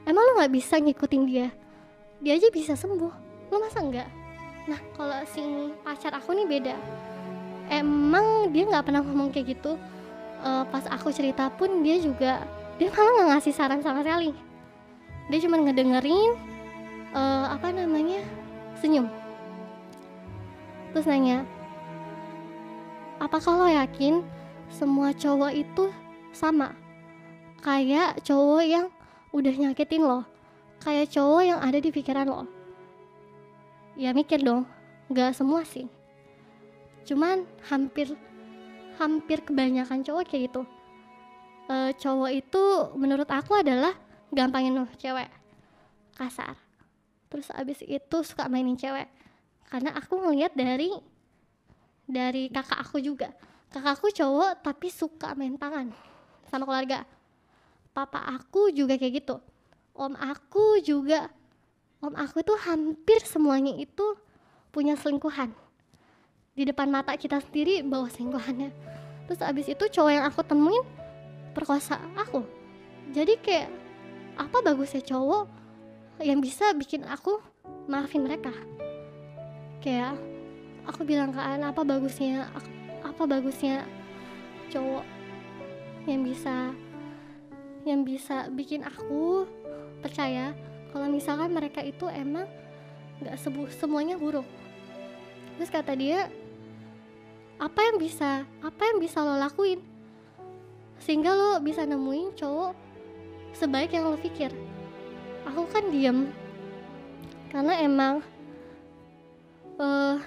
[0.06, 1.48] Emang lo nggak bisa ngikutin dia?
[2.20, 3.14] Dia aja bisa sembuh.
[3.50, 4.20] Lo masa enggak
[4.70, 5.42] nah kalau si
[5.82, 6.76] pacar aku nih beda.
[7.74, 9.74] Emang dia nggak pernah ngomong kayak gitu.
[10.46, 12.46] Eh, pas aku cerita pun dia juga
[12.78, 14.30] dia malah nggak ngasih saran sama sekali.
[15.34, 16.32] Dia cuma ngedengerin
[17.18, 18.22] eh, apa namanya
[18.78, 19.10] senyum.
[20.94, 21.46] Terus nanya
[23.18, 24.22] apakah lo yakin
[24.70, 25.90] semua cowok itu
[26.30, 26.78] sama
[27.60, 28.86] kayak cowok yang
[29.36, 30.26] udah nyakitin lo.
[30.80, 32.44] Kayak cowok yang ada di pikiran lo.
[34.00, 34.64] Ya mikir dong
[35.12, 35.90] nggak semua sih.
[37.04, 38.16] Cuman hampir
[38.96, 40.62] hampir kebanyakan cowok kayak gitu.
[41.70, 42.64] Eh, cowok itu
[42.98, 43.94] menurut aku adalah
[44.32, 45.28] gampangin loh cewek
[46.16, 46.56] kasar.
[47.30, 49.08] Terus abis itu suka mainin cewek.
[49.70, 50.90] Karena aku ngeliat dari
[52.10, 53.30] dari kakak aku juga.
[53.70, 55.94] Kakakku cowok tapi suka main tangan
[56.50, 57.06] sama keluarga
[57.94, 59.36] papa aku juga kayak gitu.
[59.96, 61.28] Om aku juga
[62.00, 64.16] om aku tuh hampir semuanya itu
[64.72, 65.52] punya selingkuhan.
[66.56, 68.72] Di depan mata kita sendiri bawa selingkuhannya.
[69.28, 70.84] Terus abis itu cowok yang aku temuin
[71.54, 72.46] perkosa aku.
[73.12, 73.70] Jadi kayak
[74.40, 75.46] apa bagusnya cowok
[76.24, 77.42] yang bisa bikin aku
[77.90, 78.54] maafin mereka?
[79.84, 80.16] Kayak
[80.88, 82.50] aku bilang ke An apa bagusnya
[83.04, 83.86] apa bagusnya
[84.70, 85.06] cowok
[86.08, 86.74] yang bisa
[87.90, 89.50] yang bisa bikin aku
[90.06, 90.54] percaya
[90.94, 92.46] kalau misalkan mereka itu emang
[93.20, 94.46] nggak sebu semuanya buruk.
[95.58, 96.30] Terus kata dia
[97.60, 99.82] apa yang bisa apa yang bisa lo lakuin?
[101.02, 102.74] Sehingga lo bisa nemuin cowok
[103.58, 104.54] sebaik yang lo pikir.
[105.50, 106.32] Aku kan diem.
[107.50, 108.22] Karena emang
[109.82, 110.18] eh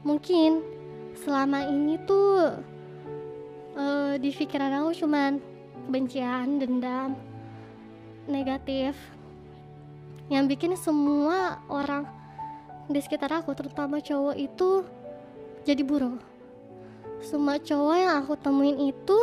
[0.00, 0.64] mungkin
[1.12, 2.58] selama ini tuh
[3.76, 5.49] eh, di pikiran aku cuman
[5.86, 7.16] kebencian dendam
[8.28, 8.94] negatif.
[10.30, 12.06] Yang bikin semua orang
[12.86, 14.86] di sekitar aku terutama cowok itu
[15.66, 16.22] jadi buruk.
[17.20, 19.18] Semua cowok yang aku temuin itu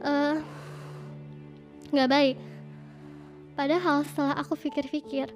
[0.00, 0.36] eh,
[1.92, 2.36] nggak baik.
[3.54, 5.30] Padahal setelah aku pikir-pikir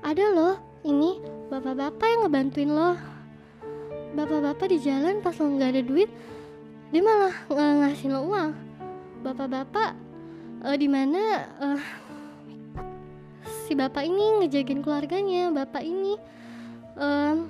[0.00, 1.20] ada loh ini
[1.52, 2.92] bapak-bapak yang ngebantuin lo.
[4.10, 6.10] Bapak-bapak di jalan pas lo nggak ada duit
[6.90, 7.34] dia malah
[7.86, 8.50] ngasih lo uang
[9.20, 9.92] bapak-bapak
[10.64, 11.22] eh, di mana
[11.60, 11.82] eh,
[13.68, 16.18] si bapak ini ngejagain keluarganya bapak ini
[16.98, 17.46] em,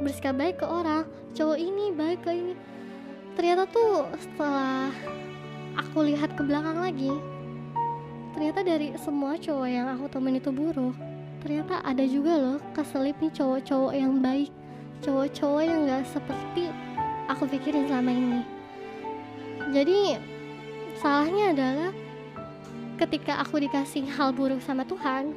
[0.00, 1.04] bersikap baik ke orang
[1.36, 2.54] cowok ini baik ke ini.
[3.36, 4.90] Ternyata tuh setelah
[5.78, 7.12] aku lihat ke belakang lagi
[8.30, 10.96] ternyata dari semua cowok yang aku temuin itu buruk.
[11.40, 14.52] Ternyata ada juga loh keselip nih cowok-cowok yang baik
[15.00, 16.68] cowok-cowok yang gak seperti
[17.28, 18.40] aku pikirin selama ini.
[19.72, 19.98] Jadi
[21.00, 21.90] salahnya adalah
[23.00, 25.32] ketika aku dikasih hal buruk sama Tuhan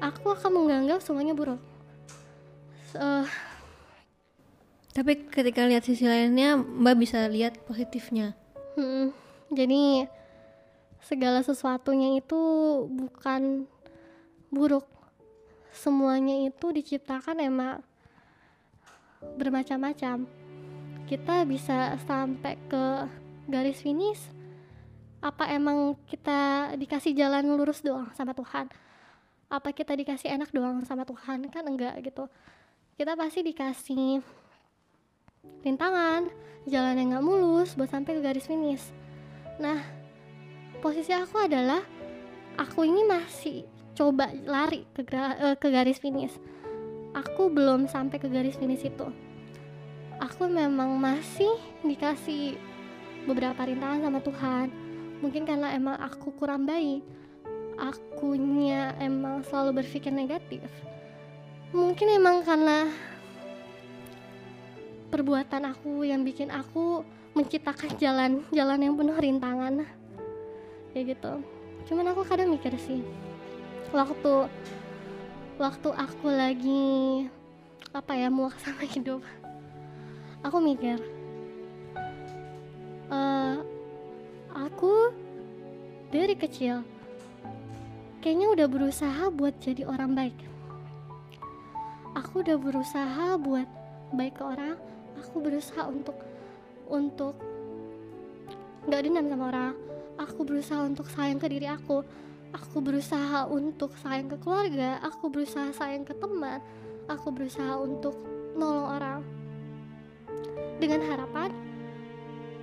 [0.00, 1.60] aku akan menganggap semuanya buruk
[2.92, 3.26] Eh,
[4.92, 8.36] Tapi ketika lihat sisi lainnya, Mbak bisa lihat positifnya.
[8.76, 9.08] Hmm,
[9.48, 10.04] jadi
[11.00, 12.36] segala sesuatunya itu
[12.92, 13.64] bukan
[14.52, 14.84] buruk.
[15.72, 17.80] Semuanya itu diciptakan emang
[19.40, 20.28] bermacam-macam.
[21.08, 23.08] Kita bisa sampai ke
[23.52, 24.24] garis finish.
[25.20, 28.72] Apa emang kita dikasih jalan lurus doang sama Tuhan?
[29.52, 31.46] Apa kita dikasih enak doang sama Tuhan?
[31.52, 32.26] Kan enggak gitu.
[32.96, 34.24] Kita pasti dikasih
[35.62, 36.26] rintangan,
[36.66, 38.82] jalan yang nggak mulus buat sampai ke garis finish.
[39.60, 39.78] Nah,
[40.82, 41.82] posisi aku adalah
[42.58, 46.34] aku ini masih coba lari ke, eh, ke garis finish.
[47.12, 49.08] Aku belum sampai ke garis finish itu.
[50.22, 51.52] Aku memang masih
[51.84, 52.56] dikasih
[53.28, 54.66] beberapa rintangan sama Tuhan.
[55.22, 57.04] Mungkin karena emang aku kurang baik.
[57.78, 60.66] Akunya emang selalu berpikir negatif.
[61.72, 62.90] Mungkin emang karena
[65.12, 67.04] perbuatan aku yang bikin aku
[67.36, 69.84] menciptakan jalan-jalan yang penuh rintangan
[70.92, 71.32] kayak gitu
[71.88, 73.04] cuman aku kadang mikir sih
[73.92, 74.48] waktu
[75.60, 77.28] waktu aku lagi
[77.92, 79.20] apa ya muak sama hidup
[80.40, 80.96] aku mikir
[83.12, 83.56] eh
[84.56, 85.12] aku
[86.08, 86.80] dari kecil
[88.22, 90.38] kayaknya udah berusaha buat jadi orang baik.
[92.14, 93.66] Aku udah berusaha buat
[94.14, 94.76] baik ke orang.
[95.18, 96.16] Aku berusaha untuk
[96.86, 97.34] untuk
[98.86, 99.74] nggak dendam sama orang.
[100.22, 102.06] Aku berusaha untuk sayang ke diri aku.
[102.52, 105.02] Aku berusaha untuk sayang ke keluarga.
[105.02, 106.62] Aku berusaha sayang ke teman.
[107.10, 108.14] Aku berusaha untuk
[108.54, 109.20] nolong orang.
[110.78, 111.71] Dengan harapan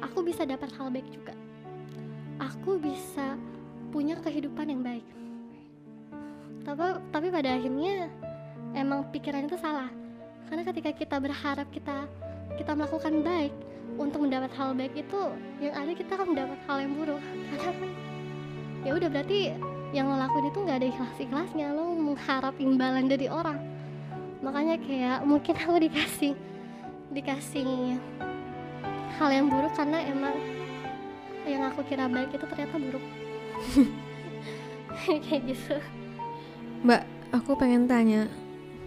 [0.03, 1.33] aku bisa dapat hal baik juga.
[2.39, 3.35] Aku bisa
[3.91, 5.05] punya kehidupan yang baik.
[6.63, 8.07] Tapi tapi pada akhirnya
[8.75, 9.89] emang pikiran itu salah.
[10.47, 12.09] Karena ketika kita berharap kita
[12.57, 13.53] kita melakukan baik
[13.99, 15.21] untuk mendapat hal baik itu
[15.59, 17.21] yang ada kita akan mendapat hal yang buruk.
[18.79, 19.51] Ya udah berarti
[19.91, 23.59] yang lo lakuin itu nggak ada ikhlas ikhlasnya lo mengharap imbalan dari orang.
[24.39, 26.31] Makanya kayak mungkin aku dikasih
[27.11, 27.99] dikasih
[29.17, 30.35] hal yang buruk karena emang
[31.49, 33.05] yang aku kira baik itu ternyata buruk.
[35.25, 35.75] Kayak gitu.
[36.85, 37.03] Mbak,
[37.33, 38.29] aku pengen tanya,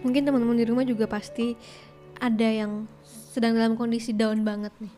[0.01, 1.57] mungkin teman-teman di rumah juga pasti
[2.23, 4.93] ada yang sedang dalam kondisi down banget nih.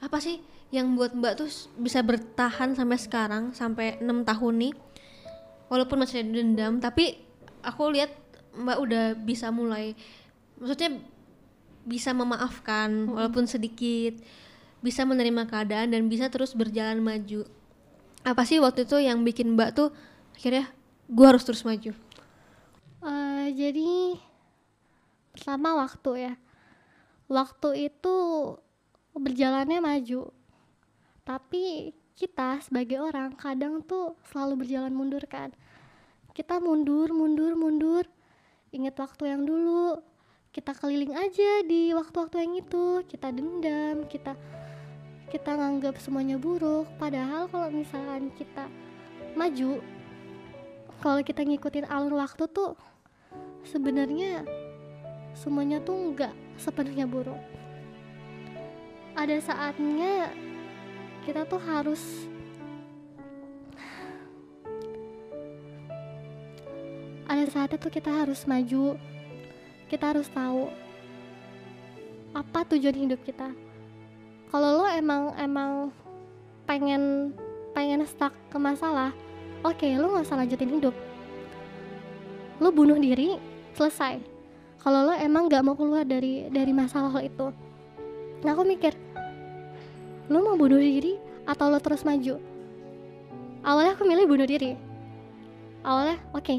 [0.00, 4.74] Apa sih yang buat Mbak tuh bisa bertahan sampai sekarang, sampai enam tahun nih?
[5.68, 7.18] Walaupun masih ada dendam, tapi
[7.62, 8.10] aku lihat
[8.56, 9.94] Mbak udah bisa mulai,
[10.58, 10.98] maksudnya
[11.86, 14.18] bisa memaafkan walaupun sedikit,
[14.80, 17.44] bisa menerima keadaan dan bisa terus berjalan maju.
[18.24, 19.88] Apa sih waktu itu yang bikin Mbak tuh
[20.36, 20.68] akhirnya
[21.08, 21.92] gue harus terus maju?
[23.00, 24.20] Eh, jadi
[25.32, 26.34] pertama waktu ya.
[27.30, 28.16] Waktu itu
[29.16, 30.32] berjalannya maju.
[31.24, 35.52] Tapi kita sebagai orang kadang tuh selalu berjalan mundur kan.
[36.36, 38.04] Kita mundur mundur mundur.
[38.72, 40.00] Ingat waktu yang dulu.
[40.50, 43.06] Kita keliling aja di waktu-waktu yang itu.
[43.06, 44.34] Kita dendam kita
[45.30, 46.90] kita nganggap semuanya buruk.
[46.98, 48.66] Padahal kalau misalkan kita
[49.38, 49.78] maju
[51.00, 52.76] kalau kita ngikutin alur waktu tuh
[53.64, 54.44] sebenarnya
[55.32, 57.38] semuanya tuh nggak sepenuhnya buruk.
[59.14, 60.34] Ada saatnya
[61.24, 62.02] kita tuh harus
[67.30, 68.98] ada saatnya tuh kita harus maju.
[69.86, 70.70] Kita harus tahu
[72.30, 73.69] apa tujuan hidup kita
[74.50, 75.94] kalau lo emang emang
[76.66, 77.30] pengen
[77.70, 79.14] pengen stuck ke masalah
[79.62, 80.94] oke lo nggak usah lanjutin hidup.
[82.58, 83.38] Lo bunuh diri
[83.78, 84.18] selesai.
[84.82, 87.54] Kalau lo emang nggak mau keluar dari dari masalah lo itu.
[88.42, 88.92] Nah aku mikir
[90.26, 91.14] lo mau bunuh diri
[91.46, 92.42] atau lo terus maju?
[93.62, 94.74] Awalnya aku milih bunuh diri.
[95.86, 96.54] Awalnya oke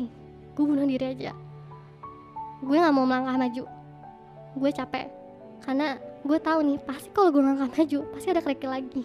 [0.55, 1.35] gue bunuh diri aja.
[2.63, 3.63] Gue nggak mau melangkah maju.
[4.55, 5.11] Gue capek.
[5.59, 9.01] Karena gue tahu nih pasti kalau gue melangkah maju pasti ada kerikil lagi.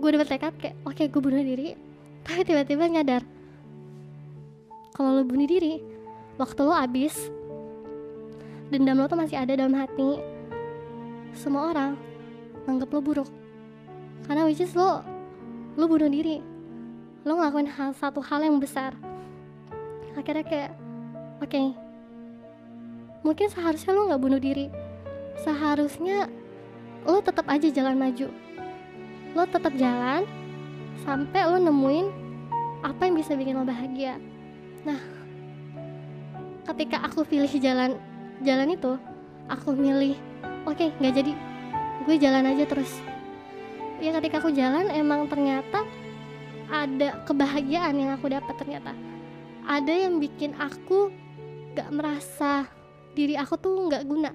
[0.00, 1.76] Gue udah bertekad kayak oke gue bunuh diri
[2.24, 3.22] tapi tiba-tiba nyadar
[4.96, 5.80] kalau lo bunuh diri
[6.36, 7.32] waktu lo habis
[8.72, 10.20] dendam lo tuh masih ada dalam hati.
[11.36, 11.94] Semua orang
[12.64, 13.30] nganggap lo buruk.
[14.24, 15.04] Karena which is lo
[15.76, 16.40] lo bunuh diri.
[17.28, 18.96] Lo ngelakuin hal satu hal yang besar.
[20.16, 20.72] Akhirnya kayak
[21.40, 21.62] oke
[23.20, 24.72] mungkin seharusnya lo nggak bunuh diri
[25.40, 26.28] seharusnya
[27.08, 28.28] lo tetap aja jalan maju.
[29.32, 30.28] Lo tetap jalan
[31.06, 32.06] sampai lo nemuin
[32.84, 34.20] apa yang bisa bikin lo bahagia.
[34.84, 35.00] Nah
[36.68, 37.96] ketika aku pilih jalan
[38.44, 38.94] jalan itu
[39.48, 40.16] aku milih
[40.68, 41.32] oke nggak jadi.
[42.08, 42.92] Gue jalan aja terus.
[44.00, 45.84] Ya ketika aku jalan emang ternyata
[46.72, 48.96] ada kebahagiaan yang aku dapat ternyata.
[49.68, 51.12] Ada yang bikin aku
[51.76, 52.66] gak merasa
[53.12, 54.32] diri aku tuh nggak guna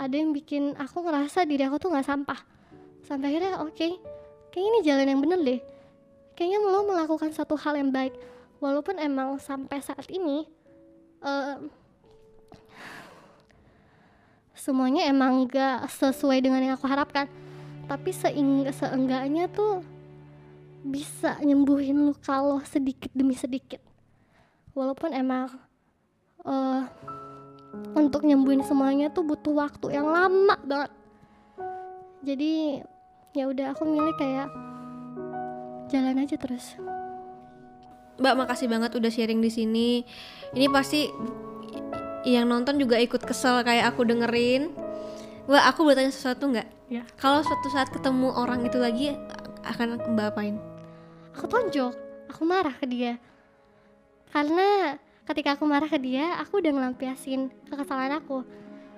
[0.00, 2.40] ada yang bikin aku ngerasa diri aku tuh nggak sampah.
[3.04, 3.86] Sampai akhirnya oke
[4.48, 5.60] kayaknya ini jalan yang bener deh.
[6.32, 8.16] Kayaknya lo melakukan satu hal yang baik.
[8.64, 10.48] Walaupun emang sampai saat ini
[11.20, 11.56] eh,
[14.56, 17.28] semuanya emang gak sesuai dengan yang aku harapkan.
[17.84, 18.08] Tapi
[18.72, 19.84] seenggaknya tuh
[20.80, 23.84] bisa nyembuhin luka lo sedikit demi sedikit.
[24.72, 25.52] Walaupun emang
[26.48, 26.82] eh,
[27.94, 30.92] untuk nyembuhin semuanya tuh butuh waktu yang lama banget
[32.26, 32.84] jadi
[33.32, 34.48] ya udah aku milih kayak
[35.88, 36.76] jalan aja terus
[38.20, 40.04] Mbak makasih banget udah sharing di sini.
[40.52, 41.08] Ini pasti
[42.28, 44.76] yang nonton juga ikut kesel kayak aku dengerin.
[45.48, 46.68] Mbak aku boleh tanya sesuatu nggak?
[46.92, 49.16] ya Kalau suatu saat ketemu orang itu lagi
[49.64, 50.60] akan Mbak apain?
[51.40, 51.94] aku tonjok
[52.30, 53.16] aku marah ke dia
[54.28, 58.42] karena ketika aku marah ke dia aku udah ngelampiasin kekesalan aku.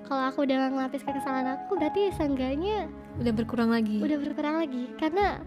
[0.02, 2.90] Kalau aku udah ngelapis kekesalan aku berarti seenggaknya
[3.22, 4.02] Udah berkurang lagi.
[4.02, 4.90] udah berkurang lagi.
[4.98, 5.38] Karena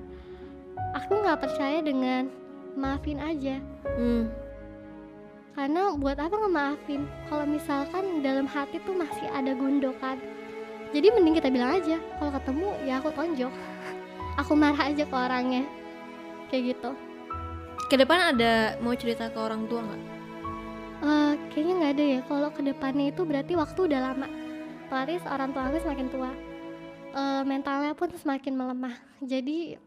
[0.95, 2.31] aku nggak percaya dengan
[2.75, 3.59] maafin aja.
[3.95, 4.27] Hmm.
[5.55, 7.07] karena buat apa ngemaafin?
[7.31, 10.19] Kalau misalkan dalam hati tuh masih ada gundokan.
[10.91, 13.53] Jadi mending kita bilang aja kalau ketemu ya aku tonjok.
[14.43, 15.63] Aku marah aja ke orangnya.
[16.51, 16.91] Kayak gitu.
[17.87, 20.14] Ke depan ada mau cerita ke orang tua nggak
[21.05, 22.19] Eh, kayaknya nggak ada ya.
[22.25, 24.27] Kalau ke depannya itu berarti waktu udah lama.
[24.89, 26.31] Otomatis orang tua aku semakin tua.
[27.15, 28.95] Eh, mentalnya pun semakin melemah.
[29.21, 29.77] Jadi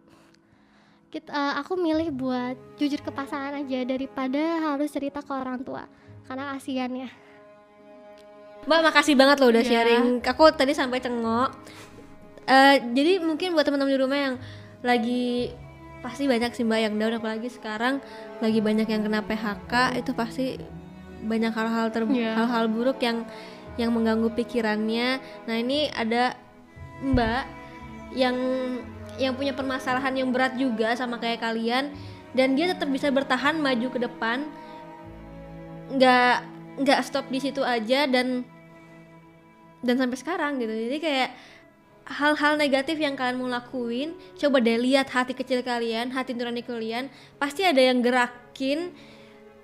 [1.10, 5.90] kita, eh, aku milih buat jujur ke pasangan aja daripada harus cerita ke orang tua.
[6.30, 7.10] Karena kasihan ya.
[8.68, 9.70] Mbak makasih banget loh udah Iya.
[9.70, 10.04] sharing.
[10.22, 11.50] Aku tadi sampai cengok.
[12.46, 14.34] Eh, jadi mungkin buat teman-teman di rumah yang
[14.86, 15.50] lagi
[15.98, 17.18] pasti banyak sih mbak yang down.
[17.18, 17.98] Apalagi sekarang
[18.38, 20.77] lagi banyak yang kena PHK itu pasti
[21.24, 22.38] banyak hal-hal ter Iya.
[22.38, 23.26] hal-hal buruk yang
[23.78, 25.22] yang mengganggu pikirannya.
[25.46, 26.34] Nah ini ada
[27.02, 27.46] mbak
[28.14, 28.34] yang
[29.18, 31.90] yang punya permasalahan yang berat juga sama kayak kalian
[32.32, 34.46] dan dia tetap bisa bertahan maju ke depan
[35.94, 36.36] nggak
[36.84, 38.46] nggak stop di situ aja dan
[39.82, 41.30] dan sampai sekarang gitu jadi kayak
[42.08, 47.12] hal-hal negatif yang kalian mau lakuin coba deh lihat hati kecil kalian hati nurani kalian
[47.36, 48.92] pasti ada yang gerakin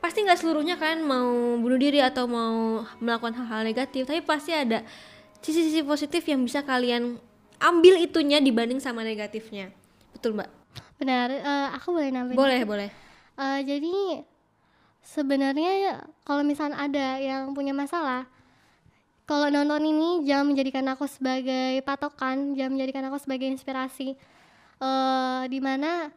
[0.04, 4.84] pasti nggak seluruhnya kalian mau bunuh diri atau mau melakukan hal-hal negatif tapi pasti ada
[5.40, 7.16] sisi-sisi positif yang bisa kalian
[7.56, 9.72] ambil itunya dibanding sama negatifnya.
[10.12, 10.52] Betul mbak?
[11.00, 12.36] Benar eh, aku boleh nambahin?
[12.36, 12.88] Boleh boleh.
[13.40, 14.20] Eh, jadi
[15.00, 18.28] sebenarnya kalau misalnya ada yang punya masalah,
[19.24, 24.20] kalau nonton ini jangan menjadikan aku sebagai patokan, jangan menjadikan aku sebagai inspirasi.
[24.84, 26.12] Eh, di mana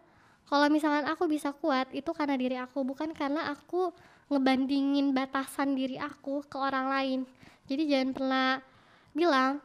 [0.48, 3.92] kalau misalkan aku bisa kuat itu karena diri aku, bukan karena aku
[4.32, 7.20] ngebandingin batasan diri aku ke orang lain.
[7.68, 8.50] Jadi jangan pernah
[9.12, 9.60] bilang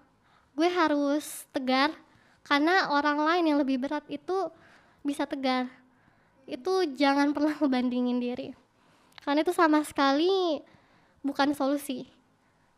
[0.57, 1.93] gue harus tegar
[2.45, 4.51] karena orang lain yang lebih berat itu
[5.05, 5.68] bisa tegar
[6.49, 8.49] itu jangan pernah ngebandingin diri
[9.22, 10.61] karena itu sama sekali
[11.22, 12.09] bukan solusi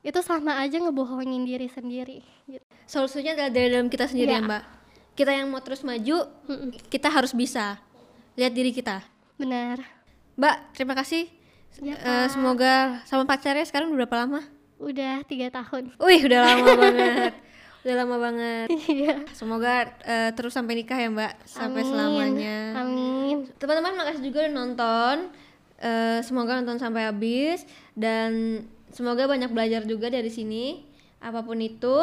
[0.05, 2.65] itu sama aja ngebohongin diri sendiri gitu.
[2.85, 4.47] solusinya adalah dari dalam kita sendiri ya Iya.
[4.47, 4.63] mbak
[5.15, 6.27] kita yang mau terus maju
[6.91, 7.81] kita harus bisa
[8.35, 9.03] lihat diri kita.
[9.37, 9.83] Benar.
[10.35, 11.31] Mbak terima kasih.
[11.77, 14.41] Ya, Eh, semoga sama pacarnya sekarang udah berapa lama?
[14.79, 15.91] Udah tiga tahun.
[15.99, 17.33] Wih udah lama banget.
[17.83, 18.67] Udah lama banget.
[18.87, 19.15] Iya.
[19.35, 19.73] Semoga
[20.03, 21.35] eh, terus sampai nikah ya mbak.
[21.45, 21.91] Sampai Amin.
[21.91, 22.59] selamanya.
[22.79, 23.37] Amin.
[23.59, 25.17] Teman-teman makasih juga udah nonton.
[25.79, 27.67] Eh, semoga nonton sampai habis.
[27.93, 30.87] Dan semoga banyak belajar juga dari sini.
[31.19, 31.95] Apa pun itu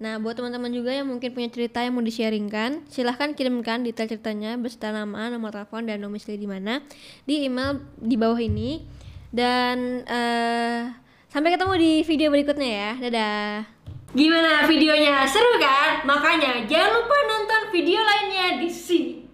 [0.00, 4.56] nah buat teman-teman juga yang mungkin punya cerita yang mau di-sharingkan silahkan kirimkan detail ceritanya
[4.56, 6.80] beserta nama nomor telepon dan domisili di mana
[7.28, 8.80] di email di bawah ini
[9.28, 10.88] dan eh,
[11.28, 13.80] sampai ketemu di video berikutnya ya dadah
[14.10, 15.22] Gimana videonya?
[15.22, 16.02] Seru kan?
[16.02, 19.29] Makanya jangan lupa nonton video lainnya di sini.